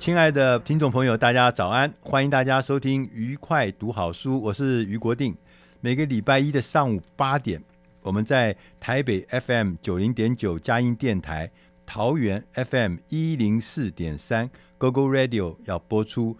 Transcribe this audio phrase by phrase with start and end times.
[0.00, 1.92] 亲爱的听众朋友，大家早安！
[2.00, 5.36] 欢迎大家收听《愉快读好书》，我是于国定。
[5.82, 7.62] 每个礼拜一的上午八点，
[8.00, 11.50] 我们在台北 FM 九零点九佳音电台、
[11.84, 16.32] 桃园 FM 一零四点三 GoGo Radio 要播出《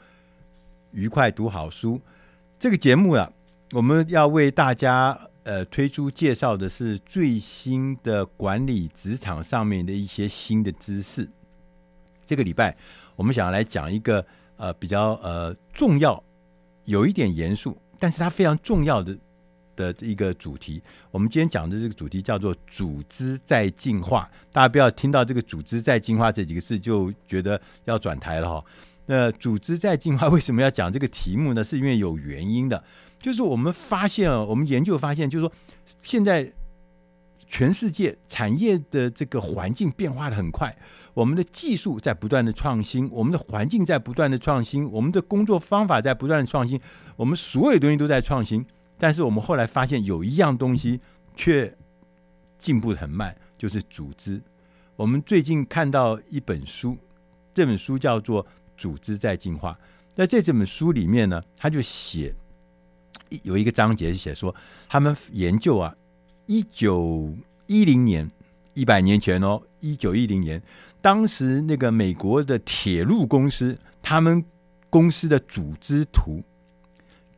[0.93, 1.97] 愉快读好书》
[2.59, 3.31] 这个节目啊，
[3.73, 11.29] 我们要为大家呃推出介绍的是最新的管理职场上面的一些新的知识。
[12.25, 12.75] 这个礼拜。
[13.17, 14.25] 我们想要来讲一个
[14.57, 16.23] 呃比较呃重要，
[16.85, 19.17] 有一点严肃，但是它非常重要的
[19.77, 20.83] 的一个主题。
[21.11, 24.31] 我们今天讲的这个主题叫做“组织在进化”。
[24.53, 28.65] 大家不要听到这个“组织在进化”这几个字就觉得要转台了哈。
[29.07, 31.63] 那“组织在进化”为什么要讲这个题目呢？
[31.65, 32.83] 是因为有原因的。
[33.21, 35.53] 就是我们发现，我们研究发现，就是说
[36.03, 36.53] 现在。
[37.53, 40.75] 全世界产业的这个环境变化的很快，
[41.13, 46.81] 我们的技术在不断的创新，我们的环境在不断的创新，我们的工作方法在不断的创新，
[47.17, 48.65] 我们所有东西都在创新。
[48.97, 51.01] 但是我们后来发现有一样东西
[51.35, 51.77] 却
[52.61, 54.41] 进步很慢，就是组织。
[54.95, 56.97] 我们最近看到一本书，
[57.53, 58.45] 这本书叫做
[58.77, 59.73] 《组织在进化》。
[60.15, 62.33] 在这这本书里面呢，他就写
[63.43, 64.55] 有一个章节写说，
[64.89, 65.93] 他们研究啊。
[66.51, 67.33] 一九
[67.69, 68.29] 一零年，
[68.75, 70.61] 一百年前哦，一九一零年，
[71.01, 74.45] 当时那个美国的铁路公司，他们
[74.91, 76.43] 公司的组织图，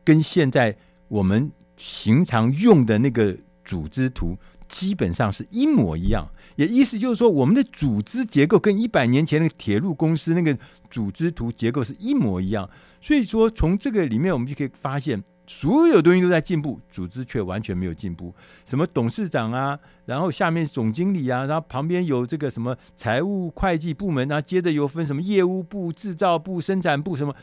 [0.03, 0.75] 跟现在
[1.09, 4.35] 我们平常用的那个组织图
[4.67, 6.27] 基本上是一模一样。
[6.55, 10.57] 也意思就是说，我们的组织结构跟一百年前那个铁路公司那个
[10.89, 12.67] 组织图结构是一模一样。
[12.99, 15.23] 所以说，从这个里面我们就可以发现。
[15.45, 18.33] 所有东西都在进步，组织却完全没有进步。
[18.65, 27.35] 什么董事长啊，然后下面总经理啊，然后旁边有这个什么财务会计部门啊，接着又分什么业务部、制造部、生产部什么，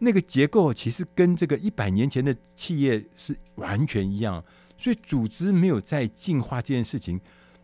[0.00, 4.44] 那个结构其实跟这个一百年前的企业是完全一样。
[4.76, 7.18] 所以组织没有在进化这件事情，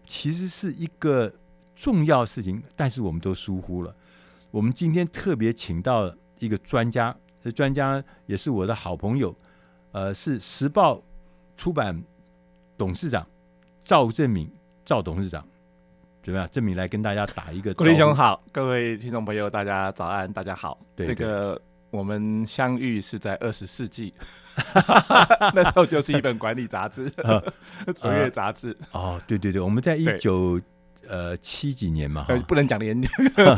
[0.06, 1.32] 其实是一个
[1.76, 3.94] 重要事情，但是我们都疏忽了。
[4.50, 9.36] 我们今天特别请到了一个专家，这专家也是我的好朋友。
[9.94, 11.00] 呃，是时报
[11.56, 12.02] 出版
[12.76, 13.24] 董事长
[13.84, 14.50] 赵正敏，
[14.84, 15.46] 赵董事长
[16.20, 16.48] 怎么样？
[16.50, 17.72] 正敏来跟大家打一个。
[17.74, 20.76] 国定兄好，各位听众朋友，大家早安，大家好。
[20.96, 24.12] 对，对，这个我们相遇是在二十世纪
[25.54, 27.08] 那时候就是一本管理杂志，
[28.02, 28.76] 卓越杂志。
[28.90, 30.60] 哦，对对对，我们在一九
[31.06, 33.00] 呃七几年嘛，不能讲年，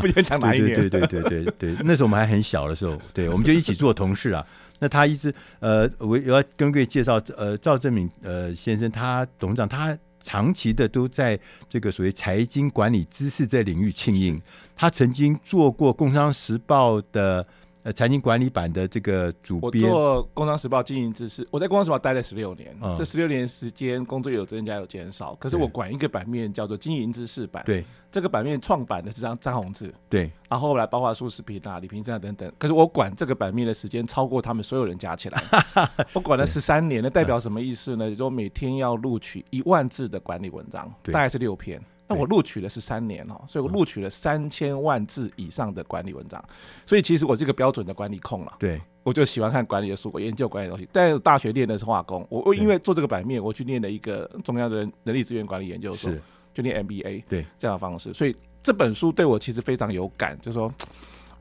[0.03, 0.75] 不能讲哪一年。
[0.75, 4.47] 对对对对对对，那时候我们还很小的时候，对，我们就一起做同事啊。
[4.79, 11.39] 那他一直呃，我要跟各位介绍呃，赵正敏呃先生，他董事长，他长期的都在
[11.69, 14.41] 这个所谓财经管理知识这领域庆应，
[14.75, 17.47] 他曾经做过《工商时报》的。
[17.87, 35.41] 呃，财经管理版的这个主编，我做《工商时报》经营知识，我在《工商时报》待了十六年，嗯、这十六年时间工作有增加有减少，可是我管一个版面叫做经营知识版，对，这个版面创版的是张张宏志，对，然后后来包括苏世平啊、李平正等等，可是我管这个版面的时间超过他们所有人加起来，
[36.13, 38.07] 我管了十三年，那代表什么意思呢？
[38.07, 41.81] 就是说每天要录取一万字的管理文章，大概是六篇。
[42.09, 46.43] 那我录取的是三年哦，所以我录取了三千万字以上的管理文章，
[46.87, 48.53] 所以其实我是一个标准的管理控了。
[48.59, 50.89] 对，我就喜欢看管理的书，我研究管理的东西。
[50.93, 56.13] 但大学练的是化工，我我因为做这个版面，我去念了一个中央的人人力资源管理研究所，
[56.55, 57.25] 就念 MBA。
[57.29, 60.73] 对，这样的方式，所以这本书对我其实非常有感，就是说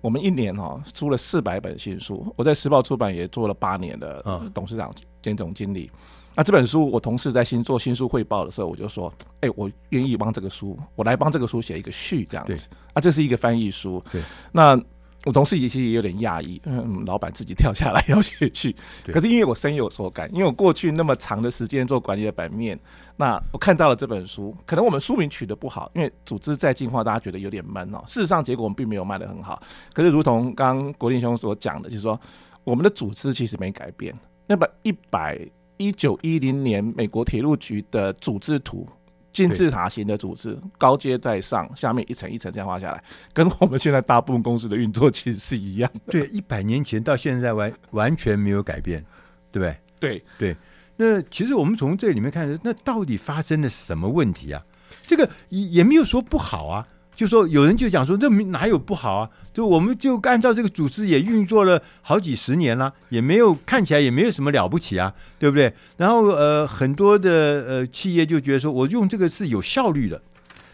[0.01, 4.91] 我们一年哈出了四百本新书，我在时报出版也做了八年的董事长
[5.21, 5.91] 兼总经理。
[6.35, 14.03] 那这本书，我同事在新做新书汇报的时候，我就说：“哎、欸，我愿意帮这个书，我来帮这个书写一个序，这样子。”啊，这是一个翻译书。
[14.11, 14.21] 对。
[14.51, 14.77] 那
[15.23, 18.75] 我同事其实也有点讶异，嗯，老板自己跳下来 要写序。
[19.11, 22.79] 可是因为我深有所感，因为我过去那么长的时间做管理的版面，
[23.15, 28.03] 那我看到了这本书，可能我们书名取得不好，因为组织在进化，大家觉得有点闷哦。
[28.05, 29.59] 事实上，结果我们并没有卖得很好。
[29.93, 32.19] 可是，如同刚刚国定兄所讲的，就是说
[32.63, 34.13] 我们的组织其实没改变。
[34.45, 35.39] 那么一百。
[35.77, 38.87] 一九一零年，美国铁路局的组织图
[39.33, 46.11] 金字塔型的组织，高阶在上，下面一层一层这样画下来， 跟我们现在大部分公司的运作其实是一样的。
[46.11, 49.03] 对，一百年前到现在完完全没有改变，
[49.51, 49.77] 对不对？
[49.99, 50.57] 对对。
[50.97, 54.63] 那其实我们从这里面看，那到底发生了什么问题啊？
[55.01, 56.87] 这个也也没有说不好啊。
[57.15, 59.29] 就说有人就讲说，这哪有不好啊？
[59.53, 65.73] 就我们就按照这个组织也运作了好几十年了，也没有看起来也没有什么了不起啊，对不对？
[65.95, 67.31] 然后呃，很多的
[67.65, 70.21] 呃企业就觉得说，我用这个是有效率的，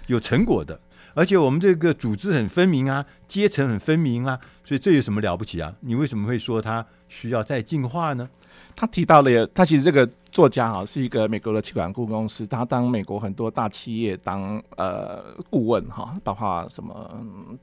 [0.07, 0.79] 有成果的，
[1.13, 5.71] 而且我们这个组织很分明啊，阶层很分明啊，所以这有什么了不起啊？
[5.81, 8.27] 你为什么会说它需要再进化呢？
[8.75, 17.59] 他提到了，他其实这个作家哈是一个美国的企管顾问公司，他当美国很多大企业当呃顾问哈，包括什么、嗯、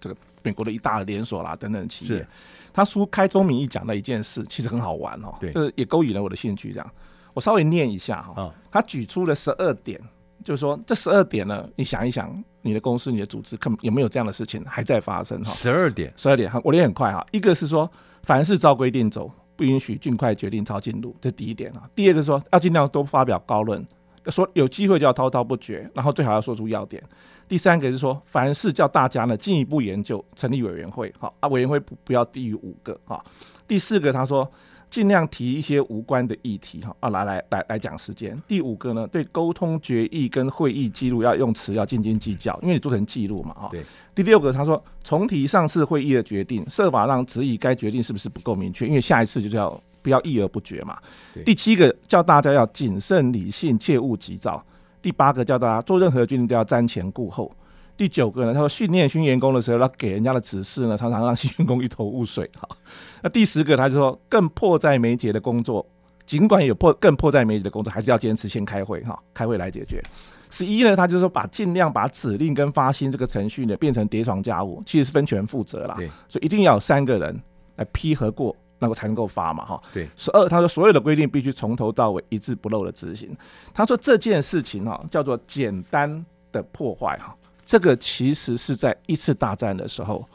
[0.00, 2.26] 这个美国的一大连锁啦等等企业。
[2.72, 6.72] 他书开宗明义讲的一件事，其实很好玩哦，对，就是也勾引了我的兴趣。
[6.72, 6.90] 这样，
[7.34, 10.00] 我稍微念一下哈，哦、他举出了十二点，
[10.44, 15.50] 就是说这十二点呢，你想一想，你的公司、你的组织，看有没有这样的事情还在发生哈？
[15.50, 17.26] 十二点，十二点，我念很快哈。
[17.32, 17.90] 一个是说，
[18.22, 19.30] 凡事照规定走。
[19.62, 21.88] 不允许尽快决定抄进度，这第一点啊。
[21.94, 23.86] 第二个说要尽量多发表高论，
[24.26, 27.00] 说有机会就要滔滔不绝，然后最好要说出要点。
[27.46, 33.22] 第三个是说，凡事叫大家呢进一步研究，成立委员会，好啊，委员会不不要低于五个哈。
[33.68, 34.50] 第四个他说。
[34.92, 38.38] 尽量提一些无关的议题哈啊，来来来来讲时间。
[38.46, 43.68] 第五个呢，对沟通决议跟会议记录要用词要斤斤计较，因为你做成记录嘛哈。
[43.72, 43.82] 对。
[44.14, 50.98] 第六个他说，重提上次会议的决定，设法让质疑该决定是不是不够明确，因为下一次就是要不要议而不决嘛。
[51.32, 54.62] 对第七个叫大家要谨慎理性，切勿急躁。
[55.00, 57.50] 第八个叫大家做任何决定都要瞻前顾后。
[57.96, 62.68] 第九个呢，他说训练新员工的时候，他给人家的指示呢，常常让新员工一头雾水哈。
[63.22, 65.86] 那第十个，他就说更迫在眉睫的工作，
[66.26, 70.02] 尽管有迫更迫在眉睫的工作，还是要坚持先开会哈，开会来解决。
[70.50, 77.40] 十一呢，他就说把尽量把指令跟发薪这个程序呢变成叠床架务，其实是分权负责啦，对所以一定要有三个人
[77.76, 79.82] 来批核过，那个才能够发嘛哈。
[79.94, 80.08] 对。
[80.16, 83.34] 十二，他说所有的规定必须从头到尾一字不漏的执行。
[83.72, 87.36] 他说这件事情哈叫做简单的破坏哈。
[87.64, 90.28] 这个其实是在一次大战的时候，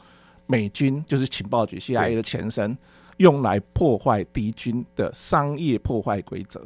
[0.46, 2.76] 美军就是情报局 CIA 的前身，
[3.18, 6.62] 用来破坏敌军的商业破坏规则。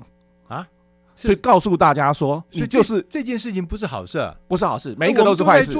[0.48, 0.66] 啊，
[1.16, 5.72] 所以告诉大家说，你就是这件事情不是好事，不是好事，每一个都是坏事。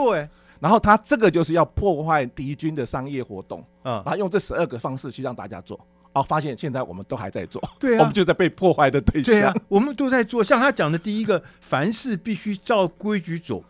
[0.58, 5.76] 然后他这个就是要破坏敌军的商业活动，嗯，然后用这十二个方式去让大家做，
[6.12, 10.42] 然后发现现在我们都还在做，对啊，我们就在被破坏的对象，对啊，我们都在做。
[10.42, 13.64] 像他讲的第一个，凡事必须照规矩走。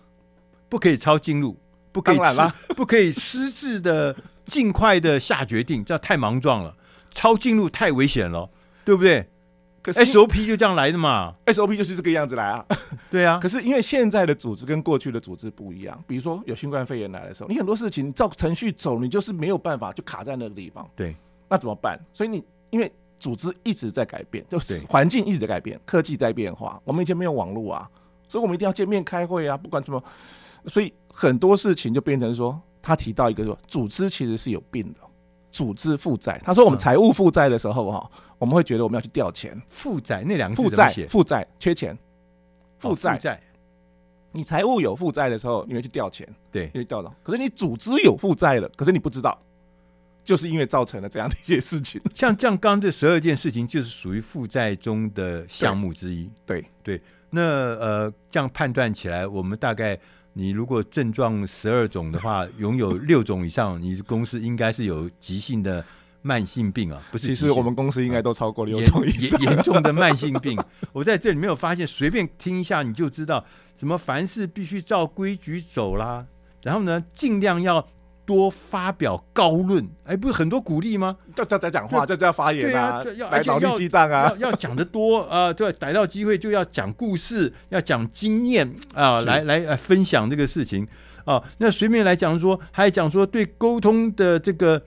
[0.73, 1.55] 不可以抄近路，
[1.93, 2.19] 不可以
[2.75, 4.17] 不可以私自的
[4.47, 6.75] 尽快的下决定，这样太莽撞了。
[7.11, 8.49] 抄近路太危险了，
[8.83, 9.29] 对不对？
[9.83, 12.65] 可是 SOP 就这样来的嘛，SOP 就是这个样子来啊。
[13.13, 20.89] 对啊，可是因为现在的组织跟过去的组织不一样，比如说有新冠肺炎来的时候，你很多事情照程序走，你就是没有办法，就卡在那个地方。
[20.97, 21.15] 对，
[21.51, 22.01] 那怎么办？
[22.15, 26.81] 所以你因为组织一直在改变，就是环境一直在改变，科技在变化。
[26.83, 27.91] 我们以前没有网络啊，
[28.27, 30.03] 所以我们一定要见面开会啊，不管什么。
[30.67, 35.01] 所以很多事情就变成说，他提到一个说，组织其实是有病的，
[35.51, 36.41] 组织负债。
[36.45, 39.61] 他说我们财务负债的时候哈，我们会觉得我们要去调钱。
[39.69, 41.97] 负债那两个负债负债缺钱，
[42.79, 43.41] 负债债。
[44.31, 47.15] 你财务有负债的时候，你会去调钱，对，因为调到。
[47.23, 49.39] 可是你组织有负债了，可是你不知道，
[50.25, 52.01] 就是因为造成了这样的一些事情。
[52.15, 56.31] 像这样刚这十二件事情，就是属于负债中的项目之一。
[56.47, 59.99] 对对，那呃，这样判断起来，我们大概。
[60.35, 65.85] 你如果症状十二种的话，拥有六种以上，你公司应该是有急性的
[66.23, 67.29] 慢性病啊，不是？
[67.29, 70.59] 其实我们公司应该都超过六种以上，严严重的慢性病。
[70.93, 73.45] 我在这里没有发现，随便听一下你就知道，
[73.79, 76.27] 什么凡事必须照规矩走啦，
[76.63, 77.87] 然后呢，尽量要。
[78.25, 81.17] 多发表高论，哎，不是很多鼓励吗？
[81.35, 90.85] 叫叫在讲话，叫叫发言啊，要来脑力激荡啊，要讲的多啊、呃，对，逮到机会就要讲故事，要讲经验啊，呃、来来来分享这个事情
[91.25, 91.45] 啊、呃。
[91.59, 94.81] 那随便来讲说，还讲说对沟通的这个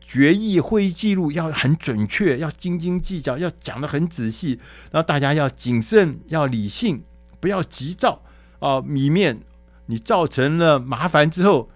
[0.00, 7.02] 决议会议记录要很准确，要斤斤计较，要讲得很仔细，然后大家要谨慎，要理性，
[7.40, 8.22] 不要急躁
[8.58, 9.40] 啊，以、呃、免
[9.86, 11.70] 你造成了麻烦之后。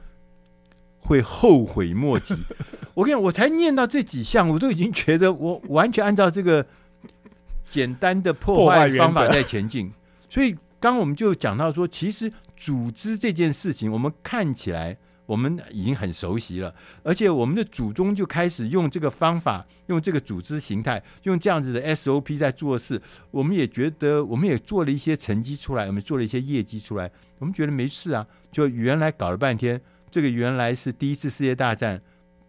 [1.07, 2.35] 会后悔莫及。
[2.93, 6.67] 我跟你讲，我才念到这几项，我都已经觉得我完全按照这个
[7.69, 9.93] 简单的破坏方法在前进。
[10.29, 14.97] 所以刚刚我们就讲到说，其实组织这件事情，我们看起来
[15.27, 23.01] 我们已经很熟悉了，而且我们的祖宗就开始用这个方法，用这个组织形态，用这样子的 SOP 在做事。
[23.31, 28.27] 我们也觉得，我们也做了一些成绩出来，我们做了一些业绩出来，我们觉得没事啊。
[28.53, 29.81] 就原来搞了半天，
[30.17, 32.01] 这个原来是第一次世界大战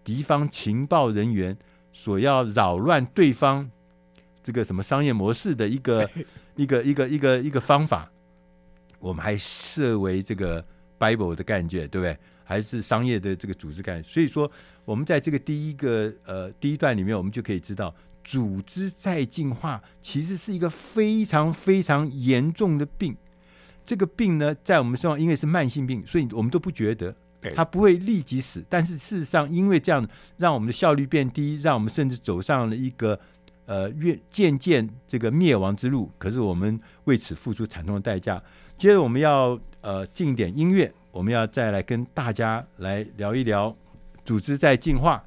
[0.01, 1.57] 敌方情报人员
[1.91, 3.69] 所要扰乱对方
[4.41, 6.09] 这个什么商业模式的一个
[6.55, 8.09] 一个一个一个一个方法，
[8.99, 10.65] 我们还设为这个
[10.97, 12.17] Bible 的概念，对不对？
[12.45, 14.49] 还是商业的这个组织概念，所以说
[14.85, 17.93] 我们在这个第一个呃第一段里面，我们就可以知道，
[18.23, 23.17] 组织再进化其实是一个非常非常严重的病。
[23.85, 27.13] 这个病呢，在我们身上因为是慢性病，所以我们都不觉得，
[27.55, 28.63] 它不会立即死。
[28.69, 33.19] 但是事实上，因为这样让我们的效率变低，让我们甚至走上了一个
[33.65, 36.11] 呃越渐渐这个灭亡之路。
[36.17, 38.41] 可是我们为此付出惨痛的代价。
[38.77, 40.91] 接着我们要呃进点音乐。
[41.09, 43.75] 我们要再来跟大家来聊一聊
[44.23, 45.23] 组织在进化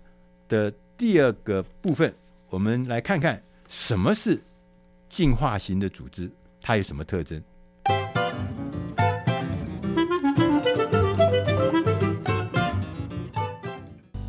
[0.48, 2.14] 的第二个部分。
[2.48, 4.40] 我们来看看什么是
[5.08, 7.42] 进化型的组织，它有什么特征？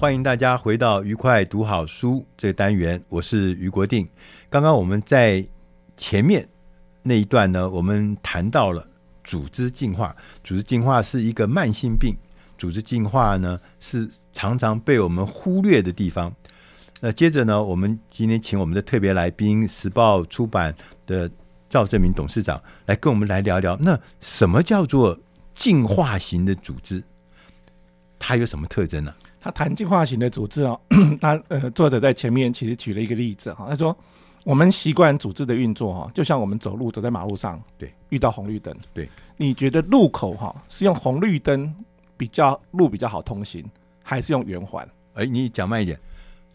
[0.01, 4.09] 欢迎大家回到愉快读好书这个单元，我是于国定。
[4.49, 5.45] 刚刚我们在
[5.95, 6.49] 前面
[7.03, 8.83] 那一段呢，我们谈到了。
[9.23, 12.15] 组织进化，组织进化是一个慢性病。
[12.57, 16.33] 组织进化呢，是常常被我们忽略的地方。
[16.99, 21.29] 那接着呢，我们今天请我们的特别来宾，时报出版的
[21.69, 23.77] 赵正明董事长来跟我们来聊聊。
[23.79, 25.19] 那什么叫做
[25.53, 27.03] 进化型的组织？
[28.17, 29.13] 它有什么特征呢？
[29.41, 30.79] 他谈进化型的组织哦，
[31.19, 33.93] 他呃，作者在前面其实举了一个例子哈，他说。
[34.43, 39.07] 我们习惯组织的运作哈，就像我们走路走在马路上，对，遇到红绿灯，对，
[39.37, 41.71] 你觉得路口哈是用红绿灯
[42.17, 43.63] 比较路比较好通行，
[44.01, 44.83] 还是用圆环？
[45.13, 45.99] 哎，你讲慢一点，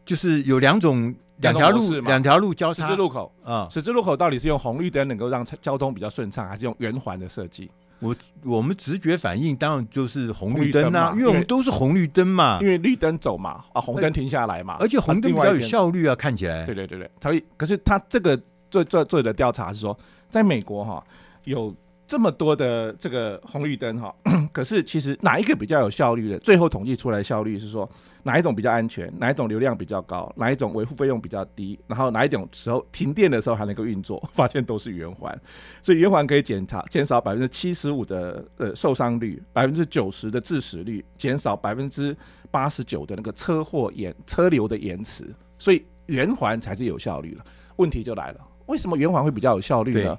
[0.05, 7.71] 就是有两种两条路，两条路交叉十字路口啊，十字路口到底是用红绿灯能够让交通比较顺畅，还是用圆环的设计？
[8.01, 16.65] 我我们直觉反应当然就是红绿灯啊，因为我们都是红绿灯嘛，因为绿灯走嘛，啊红灯停下来嘛，而且红灯比较有效率啊，看起来。
[16.67, 19.99] 对对对对，所以可是他这个做做做的调查是说，
[20.29, 21.05] 在美国哈
[21.45, 21.75] 有。
[22.07, 24.15] 这么多的这个红绿灯哈，
[24.53, 26.39] 可是其实哪一个比较有效率的？
[26.39, 27.89] 最后统计出来效率是说
[28.23, 35.37] 哪一种比较安全，哪一种流量比较高，哪一种维护费用比较低，然后哪一种时候停电的时候还能够运作， 发现都是圆环。
[35.83, 42.17] 所以圆环可以检查减少百分之七十五的呃受伤率，百分之九十的致死率，减少百分之
[42.51, 45.35] 八十九的那个车祸延车流的延迟。
[45.59, 47.45] 所以圆环才是有效率了。
[47.77, 50.17] 问题就来了，为什么圆环会比较有效率呢？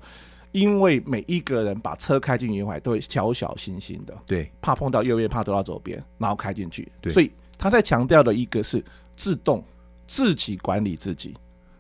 [0.58, 6.92] 因为每一个人把车开进圆环都会小小心心的，对，怕碰到右边，怕走到左边，然后开进去。
[7.00, 8.84] 对，所以他在强调的一个是
[9.16, 9.64] 自动
[10.08, 11.36] 自己管理自己，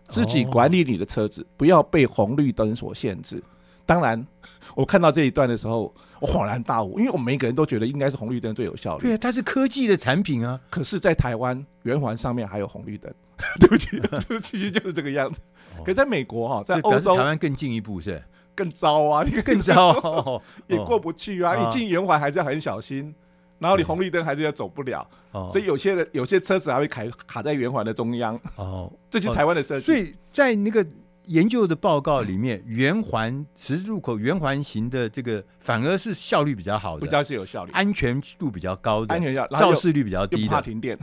[0.10, 3.42] 自己管理你的车子，不要被红绿灯所限制。
[3.84, 4.24] 当然，
[4.76, 9.08] 我看到这一段的时候，我恍然大悟，因为我们每个人都觉得应该是红绿灯最有效率。
[9.08, 10.60] 对，它是科技的产品啊。
[10.70, 13.12] 可是，在台湾圆环上面还有红绿灯，
[13.60, 15.40] 对不起，就其实就是这个样子。
[15.80, 18.22] 可是在美国哈，在欧洲台湾更进一步是。
[18.58, 19.22] 更糟啊！
[19.30, 21.56] 你更糟，也过不去啊！
[21.56, 23.14] 你进圆环还是要很小心，
[23.60, 25.08] 然后你红绿灯还是要走不了，
[25.52, 28.38] 所以有些人有些车子还会卡卡在圆环的中央。
[28.56, 29.86] 哦， 这就是台湾的设计。
[29.86, 30.86] 所以在那个
[31.26, 40.98] 研究的报告里面，圆环十字路口圆环型的这个反而是效率比较好的，比较是有效率，安全度比较高的，安全效肇事率比较低的，怕停电。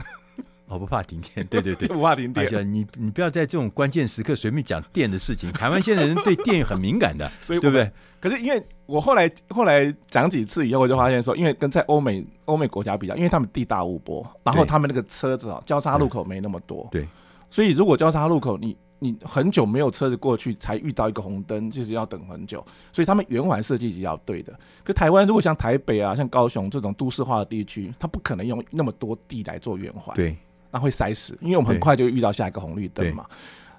[0.67, 2.73] 我不怕停电，对对对， 不怕停电。
[2.73, 5.51] 你你不要在这种关键时刻随便讲电的事情。
[5.53, 7.91] 台湾现在人对电很敏感的， 所以对不对？
[8.19, 17.07] 可是因为我后来后来讲几次以后，我就发现说，因为跟在欧美欧美国家比较，因为他们地大物博，然后他们那个车子啊，交叉路口没那么多，对。
[17.49, 22.65] 所以如果交叉路口你你很久没有车子过去才遇到一个红灯，就是要等很久。
[22.91, 24.57] 所以他们圆环设计是要对的。
[24.83, 30.35] 可台湾如果像台北啊、像高雄这种都市化的地区，它不可能用那么多地来做圆环，对。
[30.75, 33.25] 那会塞死，因为我们很快就遇到下一个红绿灯嘛。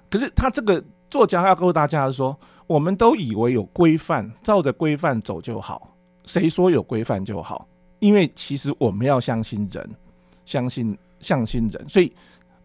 [0.09, 2.35] 可是他这个作家要告诉大家说，
[2.65, 5.95] 我们都以为有规范，照着规范走就好。
[6.25, 7.67] 谁说有规范就好？
[7.99, 9.87] 因为其实我们要相信人，
[10.43, 11.87] 相信相信人。
[11.87, 12.11] 所以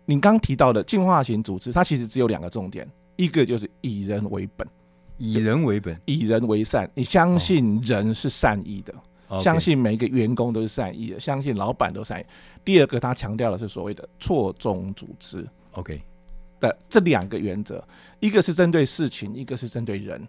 [0.06, 4.66] 你刚提到的进化型组织，它其实只有两个重点，一个就是以人为本，
[5.18, 6.90] 以人为本，以人为善。
[6.94, 8.94] 你相信人是善意的。
[8.94, 9.02] 哦
[9.40, 12.24] 相信每一个员工都是善意的，相信老板都善意。
[12.64, 15.46] 第二个，他强调的是所谓的错综组织。
[15.72, 16.00] OK，
[16.60, 17.82] 的这两个原则，
[18.20, 20.26] 一个是针对事情，一个是针对人。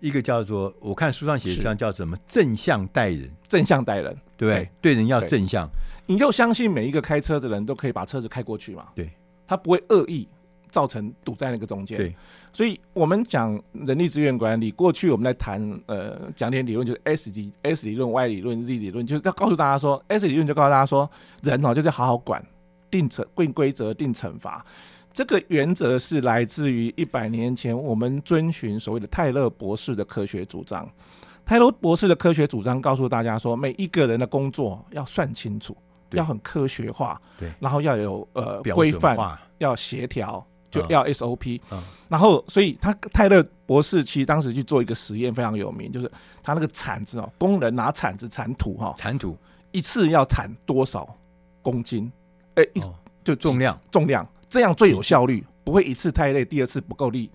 [0.00, 4.94] 一个叫做我看书上写的叫什么正向待人，正向待人，对对，对。
[4.94, 5.68] 人要正向，
[6.06, 8.86] 你就相信每一个开车的人都可以把车子开过去嘛？
[8.94, 9.10] 对，
[9.44, 10.28] 他不会恶意
[10.70, 11.96] 造成堵在那个中间。
[11.96, 12.14] 对，
[12.52, 21.10] 所以我们讲人力资源管理，过去我们在谈呃讲点理论，就是 S 级 S 理论、Y 理论、Z 理论，就是要告诉大家说，S 理论就告诉大家说，
[21.42, 22.44] 人哦就是好好管，
[22.90, 24.64] 定惩定规则、定惩罚。
[25.12, 30.88] 这个原则是来自于一百年前我们遵循所谓的泰勒博士的科学主张。
[31.44, 35.74] 泰勒博士的科学主张告诉大家说，每一个人的工作要算清楚，
[36.10, 39.16] 要很科学化，对，然后要有呃规范，
[39.56, 41.60] 要协调，就要 SOP。
[41.70, 46.10] 嗯，然后所以他泰勒博士其实当时去做一个实验非常有名，就是
[46.42, 49.36] 他那个铲子哦，工人拿铲子铲土哈，铲土
[49.72, 51.08] 一次要铲多少
[51.62, 52.10] 公斤？
[52.54, 52.82] 哎，一
[53.22, 54.26] 就重量重量。
[54.48, 57.30] 这样最有效率，不会一次太累，第二次不够力。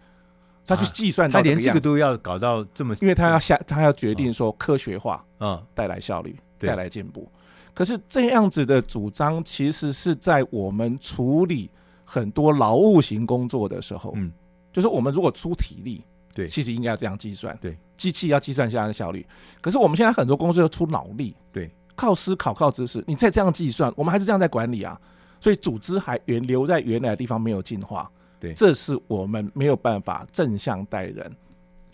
[0.65, 7.29] 他去计算，他连这个都要搞到这么，因为他要下，他要决定说科学化，嗯，带来效率，带来进步。
[7.73, 11.69] 可是这样子的主张，其实是在我们处理
[12.13, 14.31] 很多劳务型工作的时候，嗯，
[14.71, 19.25] 就是我们如果出体力，对，其实应该要这样计算，对，机器要计算下来的效率。
[19.59, 24.99] 可是我们现在很多公司要出脑力，对，靠思考，靠知识，你再这样计算，我们还是这样在管理啊。
[25.39, 28.07] 所以组织还原留在原来的地方没有进化，
[28.39, 31.35] 对，这是我们没有办法正向带人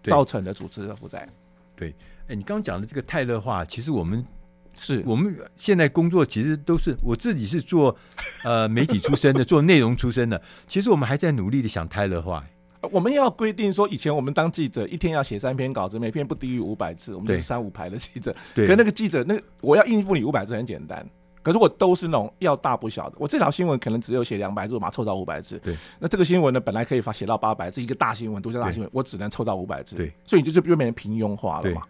[0.04, 1.26] 造成的组织的负债。
[1.78, 1.96] 对，
[2.28, 4.22] 哎，你刚刚讲的这个泰勒化，其实我们
[4.79, 7.95] 是我们现在工作其实都是我自己是做
[8.45, 12.43] 呃媒体出身的，做内容出身的，其实我们还在努力的想泰勒化。
[12.91, 18.33] 我们要规定说，以前我们当记者一天要写三篇稿子，每篇不低于五百字，我们就是三五排的记者。
[18.55, 21.05] 对，可那个记者，那我要应付你五百字很简单。
[21.41, 25.57] 可是我都是那种要大不小的，我这条新闻可能只有写两百字，我马上凑到五百字。
[25.59, 29.95] 对，那这个新闻呢，本来可以发写到八百字，一个大新闻，独家大新闻，我只能凑到五百字。
[29.95, 31.81] 对，所以你就就变成平庸化了嘛。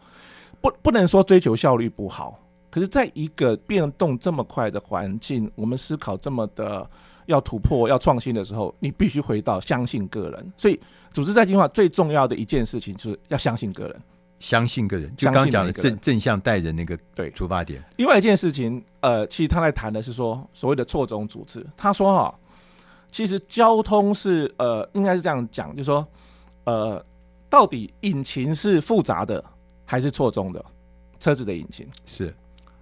[0.61, 2.39] 不，不能说追求效率不好，
[2.69, 6.87] 可是在一个变动这么快的环境，我们思考这么的
[7.25, 10.53] 要突破、要创新的时候，你必须回到相信个人。
[10.55, 10.79] 所以，
[11.11, 13.95] 组织再进化最重要的一件事情，就是要相信个人。
[14.39, 17.83] 相信个人，就刚刚讲的正正向带人那个对出发点。
[17.97, 21.65] 另外一件事情，呃，其实他在谈的是说所谓的错综组织。
[21.75, 22.39] 他说哈，
[23.11, 26.07] 其实交通是呃，应该是这样讲，就是说
[26.63, 27.05] 呃，
[27.49, 29.43] 到底引擎是复杂的
[29.83, 30.63] 还是错综的？
[31.19, 32.33] 车子的引擎是。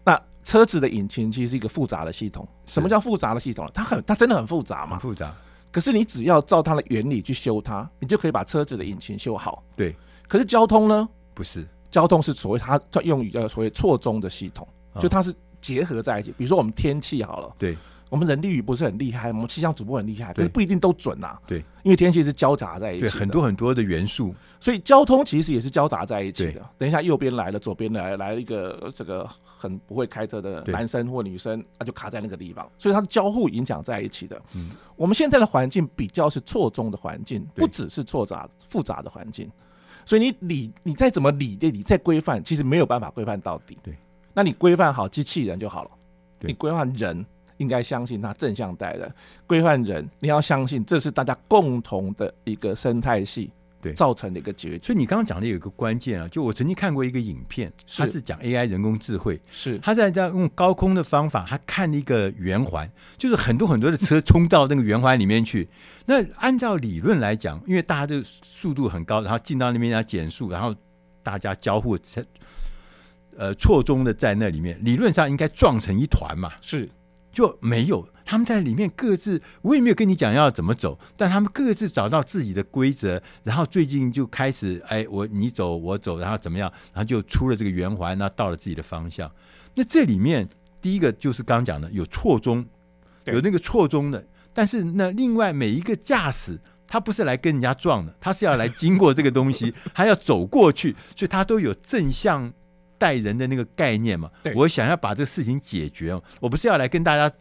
[0.08, 2.48] 那车子的引擎其实是一个复杂的系统。
[2.66, 3.70] 什么叫复杂的系统？
[3.74, 4.92] 它很，它真的很复杂嘛？
[4.92, 5.36] 很复杂。
[5.70, 9.62] 可是你只要照它的原理去修它，你就可以把车子的引擎修好。
[9.76, 9.94] 对。
[10.26, 11.10] 可是交通呢？
[11.34, 14.66] 不是，交通是所谓它叫用语叫所谓错综的系统，
[15.02, 16.32] 就它是结合在一起。
[16.38, 17.78] 比如说我们天气好了，对，
[18.10, 21.38] 我们人力语不是很厉害，我们气象主播很厉害，可是不一定都准呐。
[21.46, 26.62] 对，因为天气是交杂在一起的，很多很多的元素，所以交通其实也是交杂在一起的。
[26.78, 34.42] 等一下右边来了，左边来来了一个这个很不会开车的男生或女生，他就卡在那个地方，所以它的交互影响在一起的。
[34.54, 39.52] 嗯，我们现在的环境比较是错综的环境，不只是错杂复杂的环境。
[40.06, 43.78] 所以你理你再怎么理的理再规范，其实没有办法规范到底。
[43.84, 43.94] 对，
[44.34, 45.92] 那你规范好机器人就好了。
[46.40, 47.26] 你规范人，
[47.58, 49.14] 应该相信它正向带的。
[49.46, 53.52] 规范人，你要相信这是大家共同的一个生态系。
[53.80, 54.80] 对，造成的一个结局。
[54.88, 65.70] 所以你刚刚讲的有一个关键啊，就我曾经看过一个影片，它是讲 AI 人工智慧，是他在这样用高空的方法，他看一个圆环，就是很多很多的车冲到那个圆环里面去。
[66.08, 70.76] 那按照理论来讲，因为大家的速度很高，然后进到那边要减速，然后
[71.22, 71.96] 大家交互，
[73.38, 76.90] 呃，错综的在那里面，理论上应该撞成一团嘛，是。
[77.38, 89.32] 就没有，他们在里面各自，我也没有跟你讲要怎么走，但他们各自找到自己的规则，然后最近就开始，哎，我你走我走，然后怎么样，然后就出了这个圆环，那到了自己的方向。
[89.76, 90.50] 那这里面
[90.82, 92.66] 第一个就是刚讲的有错综，
[93.26, 102.52] 有那个错综的，但是那另外每一个驾驶他不是来跟人家撞的，他是要来经过这个东西， 他要走过去，所以他都有正向。
[102.98, 107.34] 带人的那个概念嘛，我想要把这个事情解决，我不是要来跟大家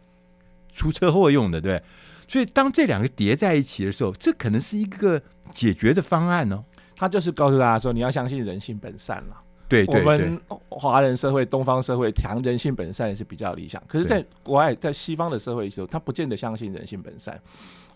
[0.73, 1.81] 出车祸用的，对。
[2.27, 6.63] 所以当这两个叠在一起的时候，这可能是一个解决的方案哦。
[6.95, 9.37] 他就是告诉大家说，你要相信人性本善了。
[9.69, 17.39] 对，对，对，我们华人社会、东方社会强人性本善也是比较理想，可是在国外，在西方的社会的时候，他不见得相信人性本善。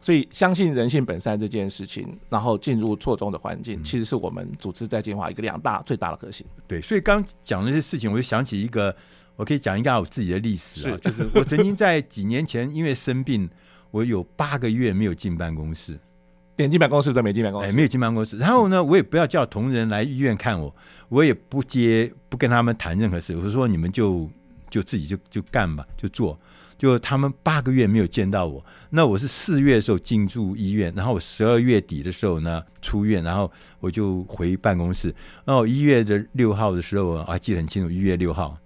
[0.02, 6.44] 所以，相信人性本善这件事情，然后进入错综的环境，其实是我们组织在进化一个两大最大的核心。
[6.68, 8.96] 对，所以刚讲那些事情，我就想起一个，
[9.36, 13.48] 我可以讲一下我自己的历史啊，就是我曾经在几年前因为生病，
[13.92, 16.00] 我有八个月没有进办公室。
[16.58, 18.38] 点进办公室，在没进办公室，哎，没有进办公室。
[18.38, 20.76] 然后呢，我也不要叫同仁来医院看我，
[21.10, 23.36] 我也不接，不跟他们谈任何事。
[23.36, 24.30] 我说你们就
[24.70, 26.38] 就自己就就干吧，就做。
[26.82, 35.14] 就他们八个月没有见到我，那我是四月的时候进驻医院，然后我十二月底的时候呢出院，然后我就回办公室。
[35.46, 38.58] 然后一月的六号的时候，我还记得很清楚，一月六号，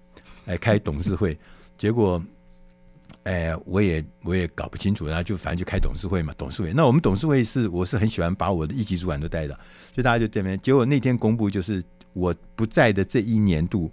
[0.46, 1.38] 哎，开董事会，
[1.78, 2.24] 结果，
[3.24, 6.72] 哎，我也我也搞不清楚，然后就反正就开董事会嘛，董事会。
[6.72, 9.54] 那我们董事会是我是很喜欢把我的一级主管都带到，
[9.94, 10.58] 所以大家就这边。
[10.62, 13.92] 结果那天公布就是我不在的这一年度，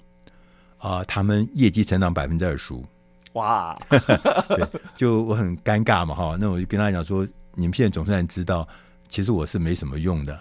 [0.78, 2.86] 啊、他们业绩成长百分之二十五。
[3.34, 4.66] 哇， 对，
[4.96, 8.66] 就我很尴尬嘛，哈，那我就跟他讲说，你们现在总算知道，
[9.08, 10.38] 其实我是没什么用的，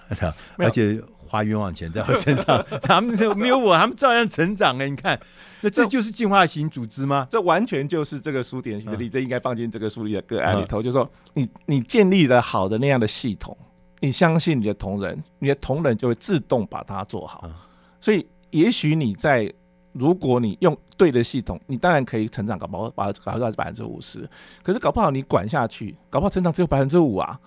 [0.58, 5.18] 而且花冤枉钱在我身上， 他们没有我，他们照样成长哎，你看，
[5.62, 7.26] 那这就是进化型组织吗？
[7.30, 13.58] 这完全就是这个书典型的例子，嗯、应该放进这个书里的个案里头，嗯、就是说，你你建立了好的那样的系统，
[14.02, 17.54] 你相信你的同仁，你的同仁就会自动把它做好，嗯、
[18.02, 19.50] 所以也许你在。
[19.94, 24.30] 如果你用对的系统，你当然可以成长，搞不好把搞到百分之五十。
[24.64, 27.40] 可是搞不好你管下去，搞不好成长只有百分之五啊。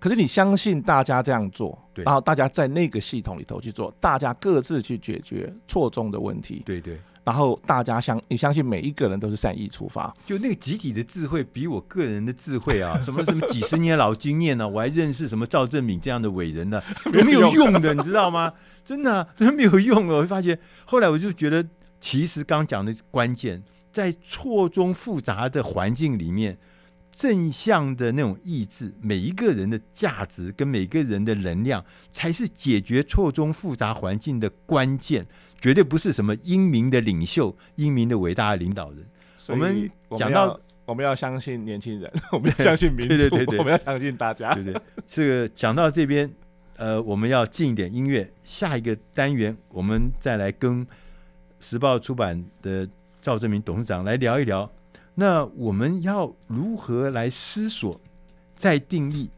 [0.00, 7.00] 可是你相信大家这样做，然后大家在那个系统里头去做，大家各自去解决错综的问题，对对。
[7.22, 14.68] 然后大家相你相信每一个人都是善意出发，就那个集体的智慧比我个人的智慧啊， 什么什么几十年老经验呢、啊？
[14.68, 16.82] 我还认识什么赵正敏这样的伟人呢、
[17.14, 18.52] 有，没有用的，你知道吗？
[18.84, 20.16] 真的、啊、真的没有用哦。
[20.16, 21.64] 我会发现，后来我就觉得。
[22.04, 26.58] 其实刚讲的关键，在错综复杂的环境里面，
[27.10, 35.26] 正向的那种意志，每一个人的价值跟每个人的能量，才是解决错综复杂环境的关键。
[35.58, 39.02] 绝对不是什么英明的领袖、英明的伟大的领导人。
[39.48, 44.52] 我们讲到，我们要相信年轻人，我们要相信民主， 对对对对，我们要相信大家。
[44.52, 46.30] 对对，这个讲到这边，
[46.76, 48.30] 呃，我们要进一点音乐。
[48.42, 50.86] 下一个单元，我们再来跟。
[51.64, 52.86] 时报出版的
[53.22, 54.70] 赵正明董事长来聊一聊，
[55.14, 57.98] 那我们要如何来思索，
[58.54, 59.30] 再定义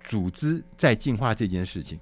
[0.00, 2.00] 组织再进化这件事情？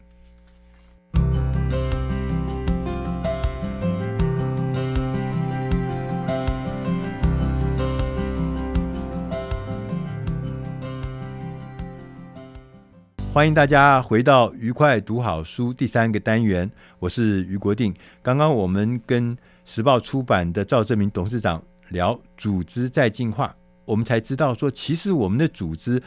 [13.35, 16.71] 欢迎大家回到愉快读好书第三个单元，
[17.01, 17.93] 我是余国定。
[18.23, 23.53] 刚刚我们跟时报出版的赵正明董事长聊组织再进化，
[23.87, 26.01] 我们才知道说，其实我们的组织，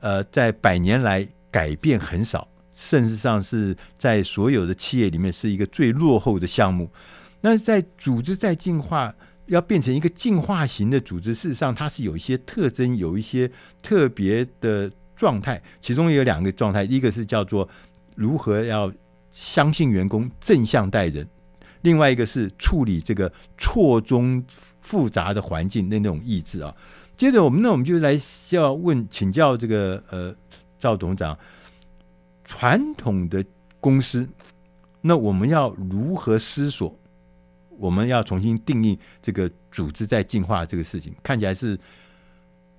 [0.00, 6.90] 呃，在百年来改变很少，甚至上是在所有的企业里面是一个最落后的项目。
[7.40, 9.14] 那在组织再进化，
[9.46, 13.50] 要变成一个进化型的组织，事实上它是有一些特征，有一些
[13.82, 14.92] 特别的。
[15.24, 17.66] 状态，其中也有两个状态，一个是叫做
[18.14, 18.92] 如何要
[19.32, 21.26] 相信员工正向待人，
[21.80, 24.44] 另外一个是处理这个错综
[24.82, 26.76] 复杂的环境的那种意志啊。
[27.16, 30.36] 接着我们那我们就来要问请教这个呃
[30.78, 31.38] 赵董事长，
[32.44, 33.42] 传统的
[33.80, 34.28] 公司，
[35.00, 36.94] 那我们要如何思索？
[37.78, 41.80] 我们要重新定义这个组织在进化这个事情，看起来是。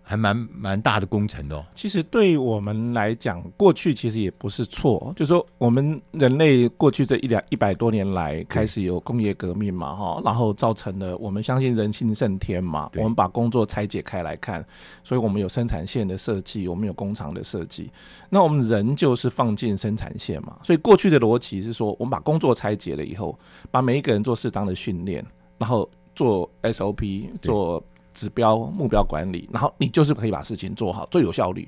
[0.08, 1.66] 还蛮蛮大的工程的哦。
[1.74, 5.12] 其实对我们来讲，过去其实也不是错。
[5.16, 12.92] 就是说，我们人类过去这一两一百多年来，开始有工业革命嘛，哈，然后造成了我们相信人性胜天嘛。
[12.98, 14.64] 我们把工作拆解开来看，
[15.04, 17.90] 所以我们有生产线的设计，我们有工厂的设计。
[18.30, 20.60] 那我们人就是放进生产线嘛。
[20.62, 23.38] 所以过去的逻辑是说，我们把工作拆解了以后，
[23.72, 25.26] 把每一个人做适当的训练，
[25.58, 27.84] 然后做 SOP 做。
[28.16, 31.68] 指标目标管理，然后你就是可以把事情做好，最有效率。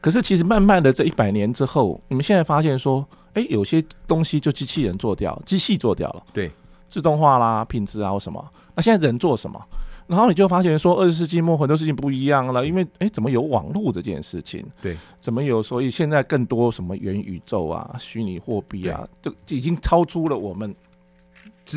[0.00, 6.50] 可是其实慢慢的这一百年之后，你们现在发现说，哎，有些东西就机器人做掉，机器做掉了，对，
[6.88, 8.42] 自动化啦、品质啊或什么。
[8.74, 9.60] 那现在人做什么？
[10.08, 14.64] 然后你就发现说，二十世纪末很多事情不一样了，因为哎，怎么有网络这件事情？
[14.82, 15.62] 对，怎么有？
[15.62, 20.74] 所以现在更多什么元宇宙啊、虚拟货币啊，就已经超出了我们。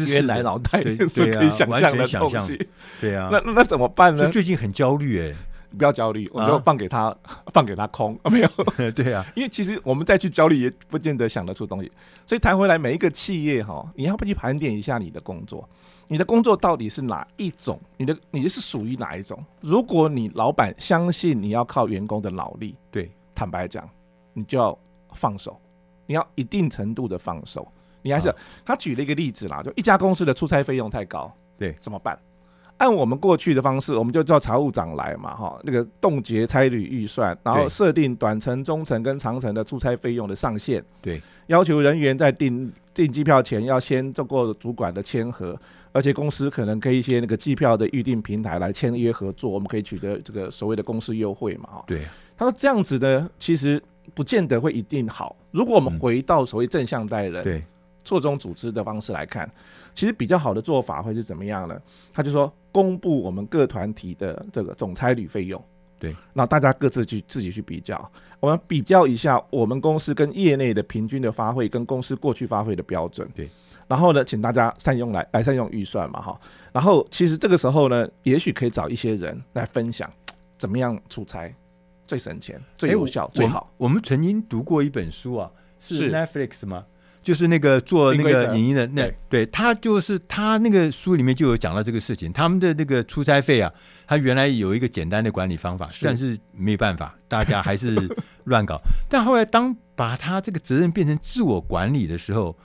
[0.06, 2.68] 原来脑袋里是可以想象的东西，
[3.00, 4.28] 对啊，那那怎么办呢？
[4.30, 5.36] 最近很焦虑哎，
[5.78, 7.16] 不要焦虑，我就放给他，
[7.54, 8.50] 放给他空啊， 没有，
[8.92, 11.92] 对啊，因为其实我们再去焦虑也不见得想得出东西，
[12.26, 15.68] 所以谈回来，每一个企业哈，你要不去盘点一下你的工作，
[16.08, 17.80] 你的工作到底是哪一种？
[17.98, 19.44] 你的你是属于哪一种？
[19.62, 23.88] 如果你老板相信你要靠员工的脑力，对，坦白讲，
[24.34, 24.78] 你就要
[25.14, 25.60] 放手，
[26.06, 27.68] 你要一定程度的放手。
[28.06, 28.32] 你还是
[28.64, 32.16] 他举了一个例子啦，就一家公司的出差费用太高，对，怎么办？
[32.78, 40.84] 按我们过去的方式，我们就叫财务长来嘛，哈，那个冻结差旅预算，然后设定短程、中程跟长程的出差费用的上限。
[41.02, 45.58] 对，要求人员在订订机票前要先做过主管的签核，
[45.94, 51.84] 而且公司可能跟一些那个机票的预订平台来签约合作，我们可以取得这个所谓的公司优惠嘛，哈。
[51.88, 52.02] 对，
[52.38, 53.82] 他说这样子呢，其实
[54.14, 55.34] 不见得会一定好。
[55.52, 57.64] 如果我们回到所谓正向待人，对。
[58.06, 59.52] 错综组织的方式来看，
[59.94, 61.78] 其实比较好的做法会是怎么样呢？
[62.14, 65.62] 他就说，公布我们各团体的这个总差旅费用，
[66.00, 73.50] 对，那大家各自去自己去比较，我们比较一下我们公司跟业内的平均的发挥跟公司过去发挥的标准，对，
[73.88, 76.40] 然后呢，请大家善用来来善用预算嘛，哈，
[76.72, 80.08] 然后其实这个时候呢，也许可以找一些人来分享
[80.58, 81.52] 怎么样出差
[82.06, 83.74] 最省钱、最有效、欸、最好。
[83.78, 86.12] 我们曾经读过一本书啊，是。
[86.12, 86.86] Netflix 吗？
[87.26, 93.74] 就是那个做那个影音的那对，他就是他那个书里面就有讲到这个事情，他们的那个出差费啊，
[94.06, 97.96] 他原来有一个简单的管理方法，是但是没办法，大家还是
[98.44, 98.80] 乱搞。
[99.10, 102.56] 但后来当把他这个责任变成自我管理的时候，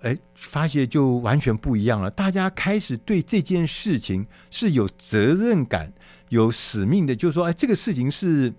[0.00, 2.10] 哎，发现就完全不一样了。
[2.10, 5.92] 大家开始对这件事情是有责任感、
[6.30, 8.50] 有使命的，就是说，哎，这个事情是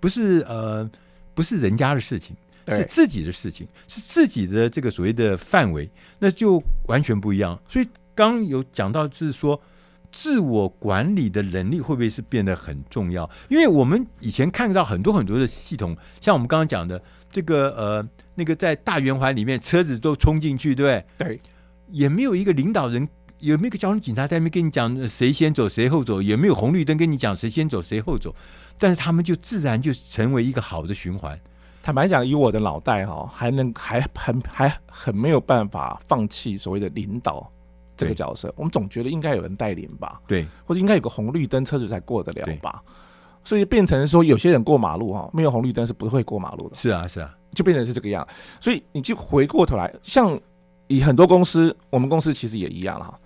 [0.00, 0.90] 不是呃
[1.32, 2.34] 不是人家的事情？
[2.68, 7.58] 是自己的事情，是自己的这个所谓的范围，那就完全不一样。
[7.68, 9.60] 所以刚有讲到，就是说
[10.10, 13.28] 自我管理的能力会不会是变得很重要？
[13.48, 21.28] 因为我们以前看到很多很多的系统，像我们刚刚讲的这个呃那个在大圆环里面车子都冲进去，对不对？
[21.28, 21.40] 对，
[21.90, 23.08] 也没有一个领导人，
[23.40, 28.34] 有没有一个交通警察在那边跟你讲谁先走谁后走，也没有红绿灯跟你讲谁先走谁后走，
[28.78, 31.38] 但是他们就自然就成为一个好的循环。
[31.84, 37.46] 坦白讲，以我的脑袋哈，还能还很还很没有办法放弃所谓的领导
[37.94, 38.50] 这个角色。
[38.56, 42.82] 我们总觉得应该有人带领吧，对，或者应该有个红绿灯，车子才过得了吧。
[43.44, 46.74] 所以变成说，有些人过马路哈，没有红绿灯是不会过马路的。
[46.74, 48.26] 是啊，是啊，就变成是这个样。
[48.58, 50.40] 所以你就回过头来，像
[50.86, 53.18] 以很多公司，我们公司其实也一样了哈。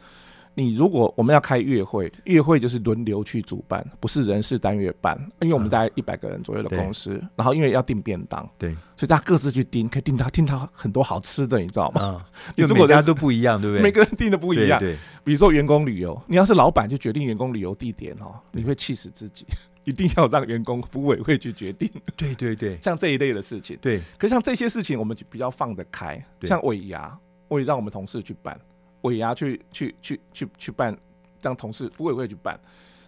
[0.58, 12.26] 你如果我们要开月会，月会就是轮流去主办，不是人事单月办，因为我们大概一百个人左右的公司，然后因为要订便当，对，所以大家各自去订，可以订到订到很多好吃的，你知道吗？
[12.56, 13.82] 因为每家都不一样，对不对？
[13.84, 14.80] 每个人订的不一样。
[14.80, 19.46] 对，比如说员工旅游，你要是老板就决定员工旅游地点哦，你会气死自己，
[19.84, 21.88] 一定要让员工福委会去决定。
[22.16, 24.00] 对对对， 像这一类的事情，对。
[24.18, 27.16] 可是像这些事情，我们就比较放得开，像尾牙，
[27.46, 28.58] 我也让我们同事去办，
[29.02, 30.96] 尾牙去去去去去办。
[31.40, 32.58] 让同事、福委会去办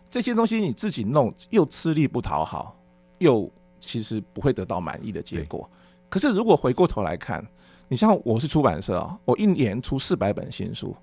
[0.09, 2.77] 这些东西，你自己弄又吃力不讨好，
[3.19, 3.51] 又
[3.81, 5.69] 其实不会得到满意的结果。
[6.09, 7.45] 可是如果回过头来看，
[7.89, 10.97] 你像我是出版社啊，我一年出四百本新书，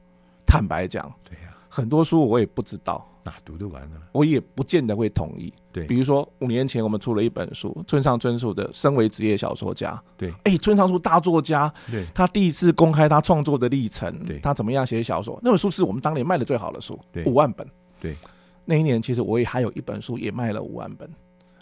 [0.45, 5.53] 坦白讲，对呀，很多书我也不知道哪读得完呢，我也不见得会同意。
[5.73, 9.91] 对，比如说五年前我们出了一本书，村上春树的《身为职业小说家》。
[10.15, 15.37] 对，哎，村上春树大作家，对，他第一次公开他创作的历程，对，他怎么样写小说？
[15.43, 17.67] 那本书是我们当年卖的最好的书，对，五万本。
[17.99, 18.15] 对，
[18.63, 21.09] 那一年其实我也还有一本书也卖了五万本，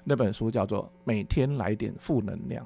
[0.04, 2.64] 那本书叫做《每天来点负能量》。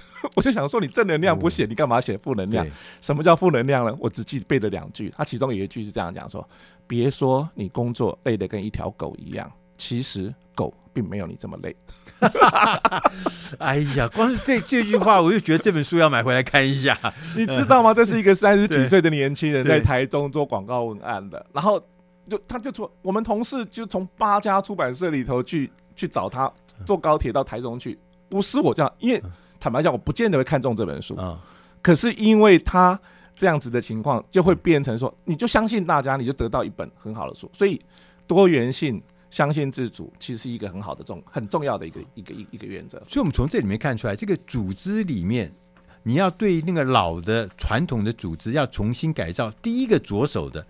[0.34, 2.66] 我就想说，你正能量不写，你干嘛写负能量？
[3.00, 3.96] 什么叫负能量呢？
[3.98, 6.46] 我只记背了两句，他其中有一句是这样讲说：
[6.86, 11.74] 别说你工作累得跟一条狗一样，其实狗并没有你这么累。
[13.58, 16.96] 哎呀，光是这这句话，我就觉得这本书要买回来看一下。
[17.36, 17.92] 你知道吗？
[17.92, 21.82] 这是一个三十几岁的年轻人在台中做广告文案的，然后
[22.30, 26.50] 就他就说，我们同事就从八家出版社里头去去找他，
[26.86, 29.20] 坐高铁到台中去，不是我这样，因为。
[29.62, 31.40] 坦白讲，我不见得会看中这本书啊。
[31.80, 33.00] 可是因为他
[33.36, 37.48] 这样子的情况，就会变成说，你就相信大家，你就得到一本很好的书。
[37.54, 37.80] 所以
[38.26, 42.98] 多元性、相信自主，其实是一个很好的重、很重要的一个一个一一个原则。
[43.08, 45.54] 所以，我们从这里面看出来，这个组织里面，
[46.02, 50.66] 你要对那个老的传统的组织要重新改造，第一个着手的，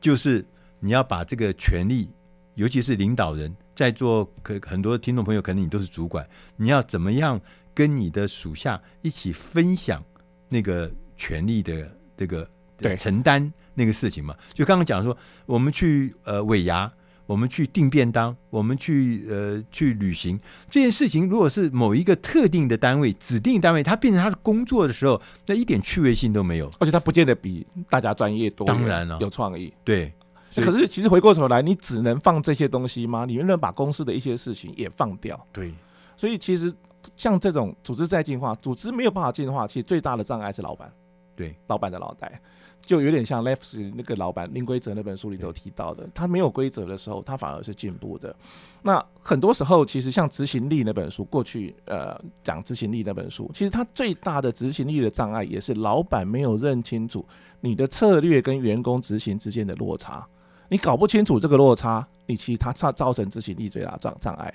[0.00, 0.42] 就是
[0.78, 2.08] 你要把这个权力，
[2.54, 6.26] 尤其是领导人，在座可很多听众朋友，可能你都是主管，
[6.56, 7.38] 你要怎么样？
[7.74, 10.02] 跟你的属下一起分享
[10.48, 14.34] 那个权利的这个对承担那个事情嘛？
[14.52, 16.90] 就刚刚讲说，我们去呃尾牙，
[17.26, 29.72] 我们去订便当，我们去呃去旅行这件事情，如果是某一个特定的单位、指定单位，它变成他的工作的时候，那一点趣味性都没有，而且他不见得比大家专业多，当然了，有创意。
[29.84, 30.12] 对，
[30.56, 33.24] 可是其实回过头来，你只能放这些东西吗？
[33.24, 35.46] 你能不能把公司的一些事情也放掉？
[35.52, 35.72] 对，
[36.16, 36.72] 所以其实。
[37.16, 40.92] 像这种组织在进化，组织没有办法进化，其实最大的障碍是老板。
[41.34, 42.40] 对，老板的脑袋。
[42.82, 48.34] 就有点像 Left 那个老板零规则那本书里头提到的，他没有规则的时候，他反而是进步的。
[48.82, 57.24] 那很多时候，其实像执行力那本书，过去呃讲执行力那本书，其实它最大的执行力的障碍，也是老板没有认清楚
[57.60, 60.26] 你的策略跟员工执行之间的落差。
[60.70, 64.54] 你搞不清楚这个落差，你其实它造造成执行力最大障障碍。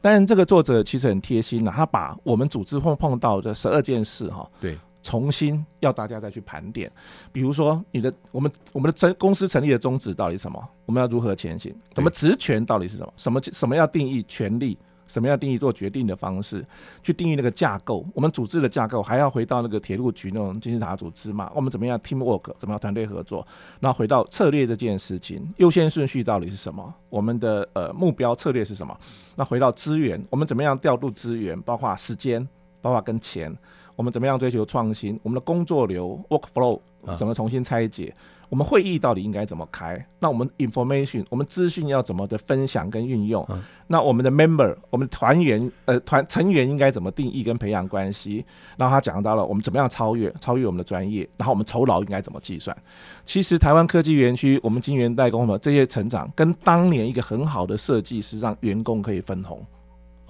[0.00, 4.78] 但这个作者其实很贴心啊，他把我们组织碰碰到的十二件事哈，对。
[5.02, 6.90] 重新要大家再去盘点，
[7.30, 10.66] 比如说你的我们我们的成公司成立的宗旨到底是什么？
[10.86, 11.74] 我们要如何前行？
[11.94, 13.12] 什么职权到底是什么？
[13.18, 14.78] 什么什么要定义权利？
[15.06, 16.64] 什么样定义做决定的方式？
[17.02, 18.04] 去定义那个架构？
[18.14, 21.50] 我们组织的架构还要回到那个铁路局那种金字塔组织嘛？
[21.54, 22.52] 我们怎么样 teamwork？
[22.58, 23.46] 怎么样团队合作？
[23.80, 26.94] 然后回到策略这件事情，优先顺序到底是什么？
[27.08, 28.96] 我们的呃目标策略是什么？
[29.36, 31.60] 那回到资源，我们怎么样调度资源？
[31.62, 32.46] 包括时间，
[32.80, 33.56] 包括跟钱。
[33.96, 35.18] 我们怎么样追求创新？
[35.22, 36.80] 我们的工作流 work flow
[37.16, 38.12] 怎么重新拆解？
[38.43, 40.04] 啊、我们会议到底应该怎么开？
[40.18, 43.42] 那我们 information 我们资讯要怎么的分享跟运用？
[43.44, 48.44] 啊、那我们的 member 我们团员呃团成员应该怎么定义跟培养关系？
[48.76, 51.28] 然后他讲到了我们怎么样超越超越我们的专业？
[51.36, 52.76] 然后我们酬劳应该怎么计算？
[53.24, 59.64] 其实台湾科技园区我们晶圆代工的这些成长，跟当年一个很好的设计是让员工可以分红。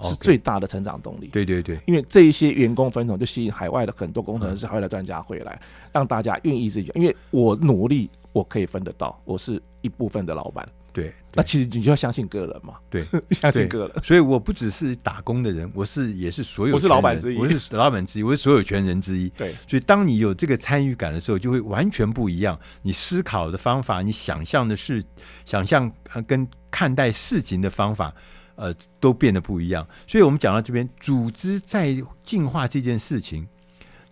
[0.03, 1.27] 是最大的成长动力。
[1.27, 5.59] 对对对，因为这一些员工分红就吸引海外的很多工程师、海外的专家回来，
[5.91, 6.91] 让大家愿意自己。
[6.95, 10.67] 因为我努力，我可以分得到，我是一部分的老板。
[10.91, 12.75] 对，那其实你就要相信个人嘛。
[12.89, 13.91] 对， 相信个人。
[14.01, 19.27] 所以我不只是打工的人，我是也是所有，我是老板之一，我是老板之一，我是所有权人之一。
[19.31, 22.57] 对，所以当你有这个参与感的时候，就会完全不一样。
[22.81, 25.03] 你思考的方法，你想象的事，
[25.43, 25.91] 想象
[26.25, 28.13] 跟看待事情的方法。
[28.55, 33.45] 呃，都变得不一样，所以我们讲到这边，组织在进化这件事情，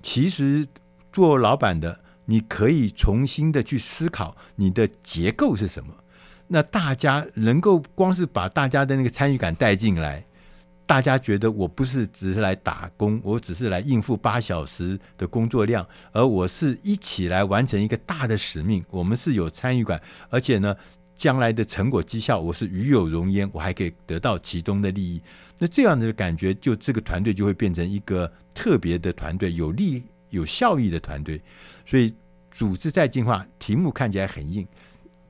[0.02, 0.68] 其实
[1.14, 5.94] 做老板的，你可以重新的去思考你的结构是什么。
[6.48, 10.26] 那大家能够光是把大家的那个参与感带进来，
[10.86, 20.76] 大家觉得我不是只是来打工，我只是来应付八小时的工作量，而我是一起来完成一个大的使命，我们是有参与感，而且呢。
[21.16, 25.22] 将来的成果绩效，我是与有荣焉，我还可以得到其中的利益。
[25.58, 31.42] 那这样的感觉，就这个团队就会变成一个特别的团队，有利有效益的团队。
[31.86, 32.14] 所以，
[32.52, 34.68] 组织在进化，题目看起来很硬，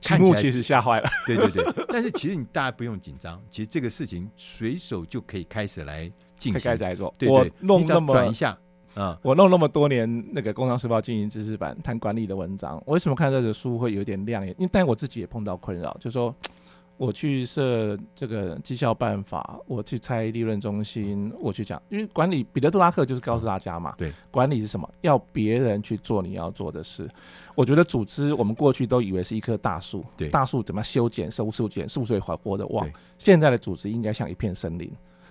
[0.00, 1.08] 题目其实吓坏了。
[1.26, 7.14] 对对对，但是其实你大家不用紧张，其实这个事情随手就可以开始来进行，开始来做。
[7.16, 8.58] 对对，弄那么转一下。
[8.94, 14.54] 啊，我弄那么多年那个《工商时报》经营知识版谈管理的文章，我为什么看这本书会有点亮眼？
[14.58, 16.34] 因为但我自己也碰到困扰，就是说
[16.96, 24.88] 我去设这个绩效办法，我去拆利润中心，我去讲，因为管理彼得·杜拉克就是告诉大家嘛，对，管理是什么？
[25.00, 27.08] 要别人去做你要做的事。
[27.56, 32.88] 我觉得组织，我们过去都以为是一棵大树，对，大树怎么修剪、收树剪、树水活活的旺。
[33.18, 34.88] 现在的组织应该像一片森林，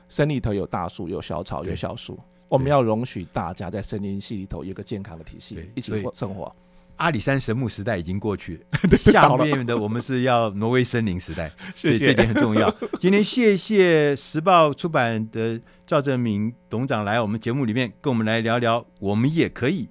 [0.10, 2.19] 森林里头有大树、有小草、有小树。
[2.53, 6.55] 我们要容许大家在森林系里头有个健康的体系，一起生活。
[6.97, 12.71] 阿里山神木时代已经过去 了，下面的我们是要挪威森林时代， 所以这点很重要。
[13.01, 19.89] 今天谢谢时报出版的赵正明董事长来我们节目里面跟我们来聊聊，我们也可以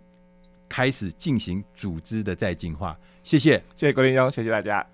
[0.68, 2.96] 开始进行组织的再进化。
[3.24, 4.86] 谢谢，谢谢郭林兄，谢谢大家。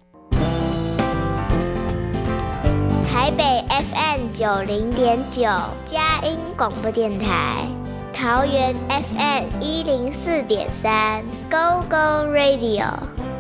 [3.04, 3.42] 台北
[3.78, 5.42] FM 九零点九
[5.84, 7.64] 佳音广播电台，
[8.12, 12.92] 桃园 FM 一零四点三 Go Go Radio，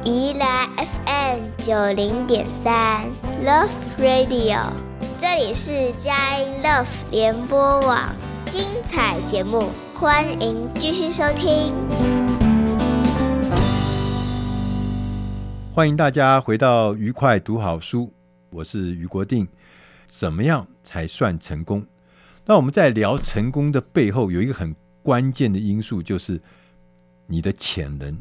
[0.04, 3.06] 宜兰 FM 九零点三
[3.44, 4.60] Love Radio，
[5.18, 7.98] 这里是佳音 Love 联播网，
[8.44, 11.74] 精彩节目，欢迎继续收听。
[15.74, 18.12] 欢迎大家回到愉快读好书，
[18.50, 19.48] 我是于国定。
[20.08, 21.86] 怎么样才算成功？
[22.46, 26.40] 那我们在聊成功的背后，有一个很关键的因素，就是
[27.26, 28.18] 你的潜能。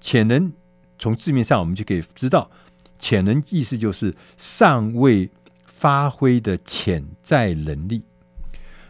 [0.00, 0.50] 潜能
[0.98, 2.50] 从字面上我们就可以知道，
[2.98, 5.30] 潜能意思就是尚未
[5.66, 8.02] 发挥的潜在能力。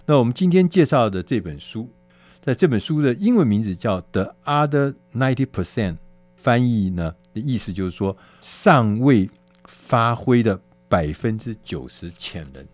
[0.06, 1.90] 那我们今天介绍的这本书，
[2.40, 5.92] 在这本书的英文名字叫《The Other Ninety Percent》，
[6.36, 9.28] 翻译呢的意思就是说尚未
[9.64, 10.60] 发挥的。
[10.90, 12.66] 百分之九十潜能，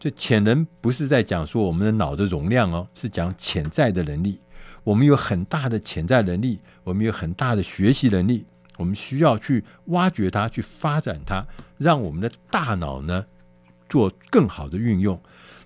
[0.00, 4.40] 这潜能不是在讲说我们的脑的容量哦，是讲潜在的能力。
[4.82, 8.44] 我们有很大的潜在能力，我们有很大的学习能力，
[8.76, 11.46] 我们需要去挖掘它，去发展它，
[11.78, 13.24] 让我们的大脑呢
[13.88, 15.20] 做更好的运用。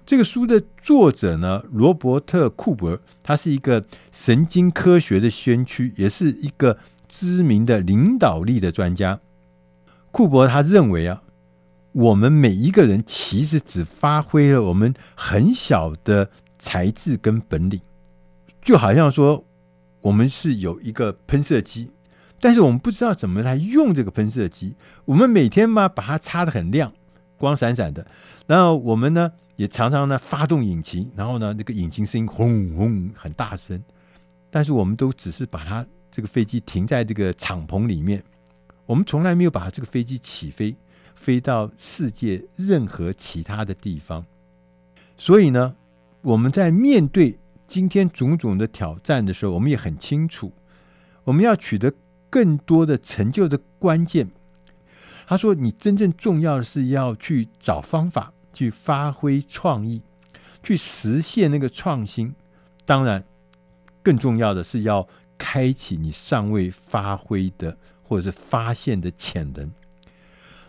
[0.04, 6.76] 这个书的作者呢，罗伯特·库珀，他是一个神经科学的先驱，也是一个
[7.08, 9.20] 知名的领导力的专家。
[10.10, 11.22] 库珀他认为啊，
[11.92, 17.80] 我们每一个人其实只发挥了我们很小的才智跟本领，
[18.62, 19.44] 就好像说，
[20.00, 21.90] 我们是有一个喷射机。
[22.42, 24.74] 但是我们不知道怎么来用这个喷射机。
[25.04, 26.90] 我们每天嘛，把它擦得很亮，
[27.36, 28.06] 光闪闪的。
[28.46, 33.82] 然后我们呢，也常常呢发动引擎，然后呢，那个引擎声音轰轰很大声。
[34.50, 38.22] 但是我们都只是把它这个飞机停在这个敞篷里面，
[38.86, 40.74] 我们从来没有把这个飞机起飞，
[41.20, 44.24] 飞到世界任何其他的地方。
[45.16, 45.76] 所以呢，
[46.22, 50.52] 我们在面对今天种种的挑战的时候，我们也很清楚，
[51.22, 51.92] 我们要取得。
[52.32, 54.30] 更多的成就的关键，
[55.26, 60.00] 他说：“你真正重要的是要去找方法，去发挥创意，
[60.62, 62.32] 去实现那个创新。
[62.84, 63.24] 当然，
[64.00, 69.68] 更重要的是要开启你尚未发挥的或者是发现的潜能。”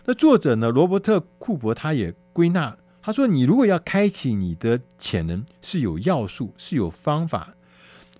[0.04, 7.54] 那作者呢，罗伯特·库珀他也归纳，他说：“你如果要开启你的潜能，是有要素，是有方法，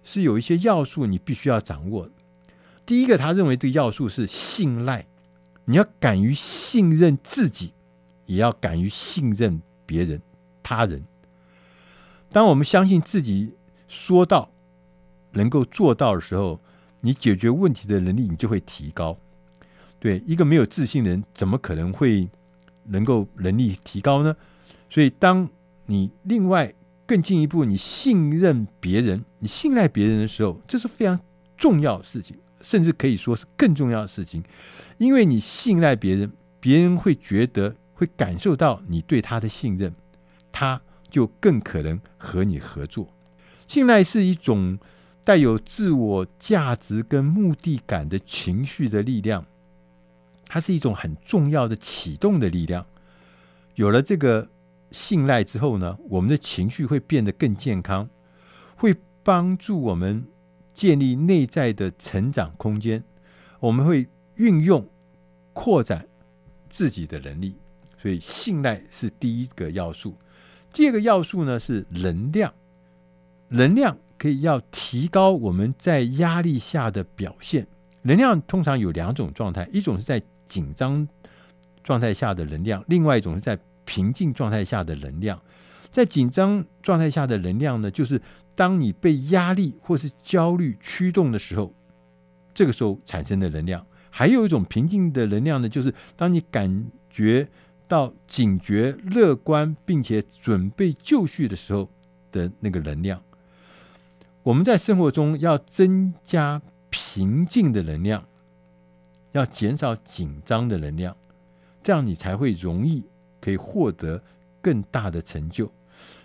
[0.04, 2.08] 是有一些要素你必须要掌握。”
[2.86, 5.06] 第一个，他认为这个要素是信赖，
[5.64, 7.72] 你要敢于信任自己，
[8.26, 10.22] 也要敢于信任别人、
[10.62, 11.04] 他人。
[12.30, 13.54] 当我们相信自己
[13.88, 14.50] 说到
[15.32, 16.60] 能够做到的时候，
[17.00, 19.18] 你解决问题的能力你就会提高。
[20.02, 22.28] 对，一个没有自信的人，怎么可能会
[22.86, 24.34] 能够能力提高呢？
[24.90, 25.48] 所以，当
[25.86, 26.74] 你另外
[27.06, 31.20] 更进一步，你信任别人、你信赖别人的时候，这是非常
[31.56, 32.36] 重要的事情。
[32.60, 34.42] 甚至可以说是更重要的事情，
[34.98, 39.94] 因为你信赖别人，别人会觉得、会感受到你对他的信任，
[40.50, 43.08] 他就更可能和你合作。
[43.68, 44.78] 信赖是一种
[45.24, 49.44] 带有自我价值跟目的感的情绪的力量，
[50.52, 52.84] 它是一种很重要的启动的力量。
[53.76, 54.46] 有了这个
[54.90, 58.06] 信赖之后呢，我们的情绪会变得更健康，
[58.76, 60.26] 会帮助我们。
[60.74, 63.04] 建立内在的成长空间，
[63.60, 64.88] 我们会运用
[65.52, 66.08] 扩展
[66.70, 67.54] 自己的能力，
[68.00, 70.16] 所以信赖是第一个要素。
[70.72, 72.54] 第二个要素呢是能量，
[73.48, 77.66] 能量可以要提高我们在压力下的表现。
[78.00, 80.22] 能量通常有两种状态，一种是在
[80.52, 81.08] 紧张
[81.82, 85.40] 状态下的能量，另外一种是在平静状态下的能量。
[85.90, 88.20] 在紧张状态下的能量呢，就是。
[88.54, 91.72] 当你被压力或是焦虑驱动的时候，
[92.52, 93.80] 这个时候产生的能量；
[94.10, 97.48] 还有一种平静的能量呢，就是当你感觉
[97.88, 101.88] 到警觉、乐观，并且准备就绪的时候
[102.30, 103.22] 的那个能量。
[104.42, 108.22] 我们在生活中要增加平静的能量，
[109.32, 111.16] 要减少紧张的能量，
[111.82, 113.04] 这样你才会容易
[113.40, 114.22] 可以获得
[114.60, 115.70] 更大的成就。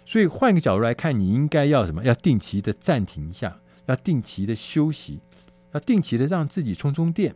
[0.06, 2.04] 所以换个角度来看，你应该要什么？
[2.04, 5.20] 要定期的暂停一下，要定期的休息，
[5.74, 7.36] 要定期的让自己充充电，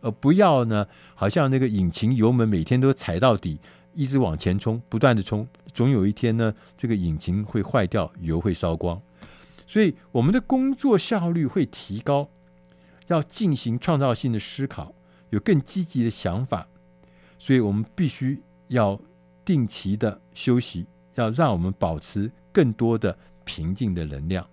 [0.00, 3.60] 而不要呢，好像那个引擎油门每天都踩到底，
[3.94, 9.00] 一直往前冲，不断的冲，总有一天呢，这个引擎会坏掉，油会烧光。
[9.66, 12.30] 所以我们的工作效率会提高，
[13.08, 14.94] 要进行创造性的思考，
[15.30, 16.66] 有更积极的想法，
[17.38, 19.00] 所以我们必须要
[19.44, 20.86] 定期的休息。
[21.14, 24.46] 要让我们保持更多的平静的能量。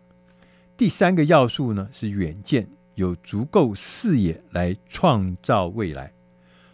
[0.75, 6.11] 第三个要素呢，是远见，有足够视野来创造未来。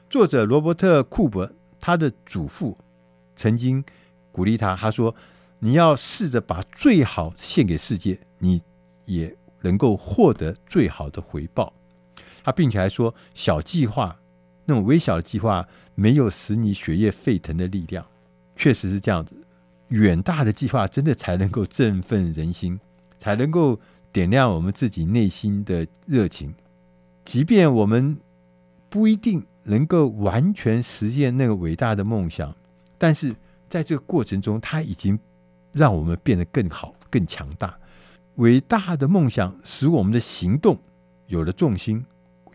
[0.09, 2.77] 作者罗伯特·库珀，他的祖父
[3.35, 3.83] 曾经
[4.31, 5.13] 鼓励他，他说
[5.59, 8.61] ：“你要试着把最好献给世界，你
[9.03, 11.73] 也能够获得最好的回报。”
[12.43, 14.19] 他并且还说：“小计划，
[14.65, 18.05] 那种微小的计划，没有使你血液沸腾的力量。”
[18.55, 19.35] 确实是这样子。
[19.89, 22.79] 远大的计划真的才能够振奋人心，
[23.17, 23.79] 才能够
[24.13, 26.53] 点亮我们自己内心的热情。
[27.25, 28.17] 即便我们
[28.89, 32.55] 不一定能够完全实现那个伟大的梦想，
[32.97, 33.35] 但是
[33.67, 35.19] 在这个过程中，它已经
[35.73, 37.77] 让我们变得更好、更强大。
[38.35, 40.77] 伟大的梦想使我们的行动
[41.27, 42.05] 有了重心，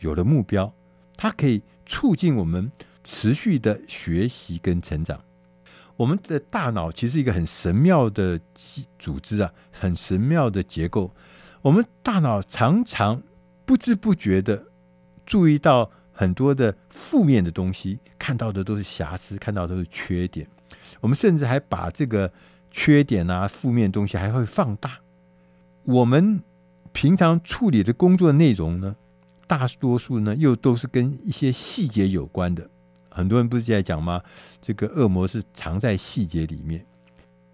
[0.01, 0.73] 有了目标，
[1.17, 2.71] 它可以促进我们
[3.05, 5.21] 持续的学习跟成长。
[5.97, 8.39] 我们的大脑其实一个很神妙的
[8.99, 11.11] 组织啊，很神妙的结构。
[11.63, 13.23] 我们大脑常常
[13.65, 14.65] 不知不觉的
[15.25, 20.47] 注意到很多的负面的东西，看到的都是瑕疵，看到都是缺点。
[21.01, 22.31] 我们甚至还把这个
[22.71, 24.99] 缺点啊、负面东西还会放大。
[25.85, 26.43] 我们
[26.93, 28.97] 平常处理的工作内容呢，
[29.47, 32.69] 大多数呢又都是跟一些细节有关的。
[33.09, 34.23] 很多人不是在讲吗？
[34.61, 36.85] 这个恶魔是藏在细节里面。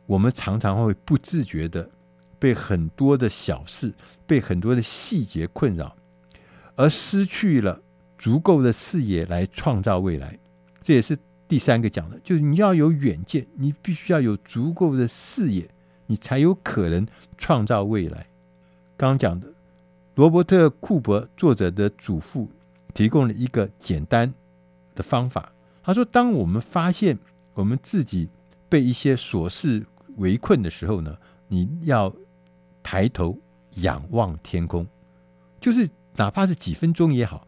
[0.07, 1.89] 我们常常会不自觉的
[2.39, 3.95] 被很多的小事、
[4.27, 5.95] 被很多的细节困扰，
[6.75, 7.81] 而失去了
[8.19, 10.37] 足够的视野来创造未来。
[10.81, 11.17] 这也是
[11.47, 15.69] 第三个讲的，就是你要有远见，你必须要有足够的视野，
[16.07, 17.07] 你才有可能
[17.39, 18.27] 创造未来。
[18.97, 19.47] 刚刚讲的
[20.15, 22.51] 罗伯特·库珀作者的祖父，
[22.93, 24.33] 提供了一个简单
[24.95, 25.51] 的方法。
[25.83, 27.19] 他说：“当我们发现
[27.55, 28.29] 我们自己
[28.69, 29.85] 被一些琐事
[30.17, 31.17] 围困的时候呢，
[31.49, 32.15] 你要
[32.83, 33.39] 抬头
[33.77, 34.87] 仰望天空，
[35.59, 37.47] 就是哪怕是几分钟也好，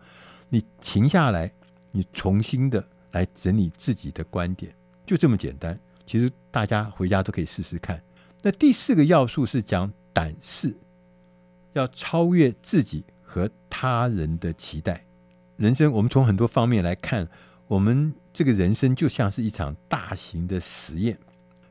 [0.48, 1.52] 你停下来，
[1.92, 5.78] 你重新的来整理自己的观点，就这么简单。
[6.06, 8.02] 其实大家回家都可以试试看。
[8.42, 10.74] 那第四个要素是讲胆识，
[11.74, 15.04] 要超越自己和他人的期待。
[15.56, 17.28] 人生我们从很多方面来看，
[17.68, 21.16] 我们这个人生就像是一场大型的实验。”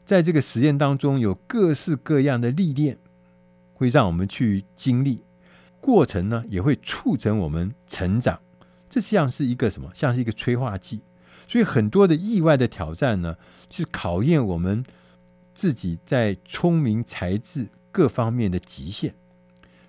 [0.06, 2.98] 在这个实验当中，有各式各样的历练，
[3.74, 5.24] 会让我们去经历，
[5.80, 8.38] 过程呢也会促成我们成长。
[8.90, 9.90] 这像是一个什么？
[9.94, 11.02] 像是一个催化剂。
[11.48, 13.38] 所以很多的意外的挑战呢，
[13.70, 14.84] 是考验我们
[15.54, 19.14] 自己在聪明才智各方面的极限。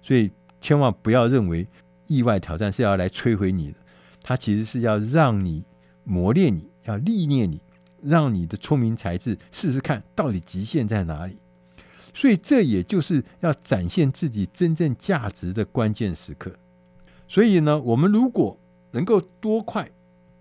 [0.04, 0.30] 所以
[0.60, 1.66] 千万不要认为
[2.06, 3.78] 意外挑战是要来摧毁你的，
[4.22, 5.64] 它其实是要让你
[6.04, 7.58] 磨练你，要历练你。
[8.06, 11.38] 让你的聪明才智试试看到底极限在哪里，
[12.12, 16.54] 所以这也就是要展现自己真正价值的关键时刻。
[17.26, 18.58] 所以呢，我们如果
[18.90, 19.90] 能够多快